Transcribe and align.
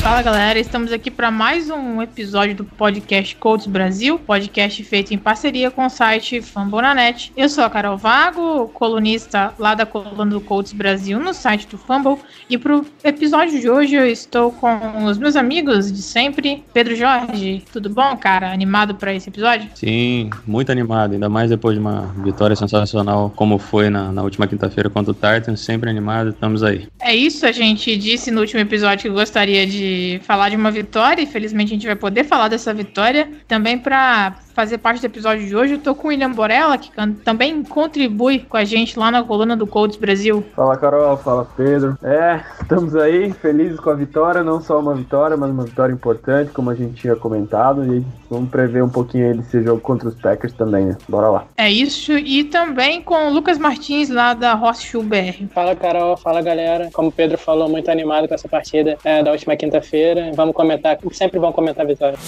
Fala 0.00 0.22
galera, 0.22 0.58
estamos 0.58 0.92
aqui 0.92 1.10
para 1.10 1.30
mais 1.30 1.68
um 1.68 2.00
episódio 2.00 2.56
do 2.56 2.64
podcast 2.64 3.36
Codes 3.36 3.66
Brasil, 3.66 4.18
podcast 4.18 4.82
feito 4.82 5.12
em 5.12 5.18
parceria 5.18 5.70
com 5.70 5.84
o 5.84 5.90
site 5.90 6.40
Fambonanet. 6.40 7.30
Eu 7.36 7.50
sou 7.50 7.64
a 7.64 7.68
Carol 7.68 7.98
Vago, 7.98 8.68
colunista 8.68 9.52
lá 9.58 9.74
da 9.74 9.84
coluna 9.84 10.24
do 10.24 10.40
Codes 10.40 10.72
Brasil 10.72 11.20
no 11.20 11.34
site 11.34 11.68
do 11.68 11.76
Fumble. 11.76 12.16
E 12.48 12.56
pro 12.56 12.86
episódio 13.04 13.60
de 13.60 13.68
hoje 13.68 13.94
eu 13.94 14.06
estou 14.06 14.50
com 14.50 15.04
os 15.04 15.18
meus 15.18 15.36
amigos 15.36 15.92
de 15.92 16.00
sempre. 16.00 16.64
Pedro 16.72 16.96
Jorge, 16.96 17.62
tudo 17.70 17.90
bom, 17.90 18.16
cara? 18.16 18.50
Animado 18.50 18.94
para 18.94 19.12
esse 19.12 19.28
episódio? 19.28 19.68
Sim, 19.74 20.30
muito 20.46 20.72
animado, 20.72 21.12
ainda 21.12 21.28
mais 21.28 21.50
depois 21.50 21.74
de 21.74 21.80
uma 21.80 22.06
vitória 22.24 22.56
sensacional 22.56 23.30
como 23.36 23.58
foi 23.58 23.90
na, 23.90 24.10
na 24.10 24.22
última 24.22 24.46
quinta-feira 24.48 24.88
contra 24.88 25.12
o 25.12 25.14
Titans, 25.14 25.60
sempre 25.60 25.90
animado, 25.90 26.30
estamos 26.30 26.62
aí. 26.62 26.88
É 26.98 27.14
isso, 27.14 27.44
a 27.44 27.52
gente 27.52 27.94
disse 27.98 28.30
no 28.30 28.40
último 28.40 28.60
episódio 28.60 29.02
que 29.02 29.14
gostaria 29.14 29.66
de 29.66 29.89
falar 30.22 30.48
de 30.48 30.56
uma 30.56 30.70
vitória, 30.70 31.22
e 31.22 31.26
felizmente 31.26 31.72
a 31.72 31.74
gente 31.74 31.86
vai 31.86 31.96
poder 31.96 32.24
falar 32.24 32.48
dessa 32.48 32.72
vitória. 32.74 33.30
Também 33.46 33.78
para 33.78 34.34
fazer 34.60 34.76
parte 34.76 35.00
do 35.00 35.06
episódio 35.06 35.46
de 35.46 35.56
hoje, 35.56 35.72
eu 35.72 35.78
tô 35.78 35.94
com 35.94 36.08
o 36.08 36.10
William 36.10 36.32
Borella, 36.32 36.76
que 36.76 36.92
também 37.24 37.62
contribui 37.62 38.40
com 38.40 38.58
a 38.58 38.64
gente 38.64 38.98
lá 38.98 39.10
na 39.10 39.24
coluna 39.24 39.56
do 39.56 39.66
Codes 39.66 39.96
Brasil. 39.96 40.44
Fala 40.54 40.76
Carol, 40.76 41.16
fala 41.16 41.48
Pedro. 41.56 41.96
É, 42.02 42.42
estamos 42.60 42.94
aí, 42.94 43.32
felizes 43.32 43.80
com 43.80 43.88
a 43.88 43.94
vitória, 43.94 44.44
não 44.44 44.60
só 44.60 44.78
uma 44.78 44.94
vitória, 44.94 45.34
mas 45.34 45.50
uma 45.50 45.64
vitória 45.64 45.94
importante, 45.94 46.52
como 46.52 46.68
a 46.68 46.74
gente 46.74 46.92
tinha 46.92 47.16
comentado, 47.16 47.86
e 47.94 48.04
vamos 48.28 48.50
prever 48.50 48.84
um 48.84 48.88
pouquinho 48.90 49.28
aí 49.28 49.34
desse 49.34 49.62
jogo 49.62 49.80
contra 49.80 50.10
os 50.10 50.14
Packers 50.14 50.52
também, 50.52 50.84
né? 50.84 50.98
Bora 51.08 51.30
lá. 51.30 51.44
É 51.56 51.70
isso, 51.70 52.12
e 52.12 52.44
também 52.44 53.00
com 53.00 53.28
o 53.28 53.32
Lucas 53.32 53.56
Martins, 53.56 54.10
lá 54.10 54.34
da 54.34 54.54
Horseshoe 54.54 55.02
BR. 55.02 55.46
Fala 55.54 55.74
Carol, 55.74 56.18
fala 56.18 56.42
galera. 56.42 56.90
Como 56.92 57.08
o 57.08 57.12
Pedro 57.12 57.38
falou, 57.38 57.66
muito 57.66 57.90
animado 57.90 58.28
com 58.28 58.34
essa 58.34 58.46
partida 58.46 58.98
é, 59.04 59.22
da 59.22 59.32
última 59.32 59.56
quinta-feira. 59.56 60.32
Vamos 60.34 60.54
comentar, 60.54 60.98
sempre 61.12 61.38
vão 61.38 61.50
comentar 61.50 61.86
a 61.86 61.88
vitória. 61.88 62.18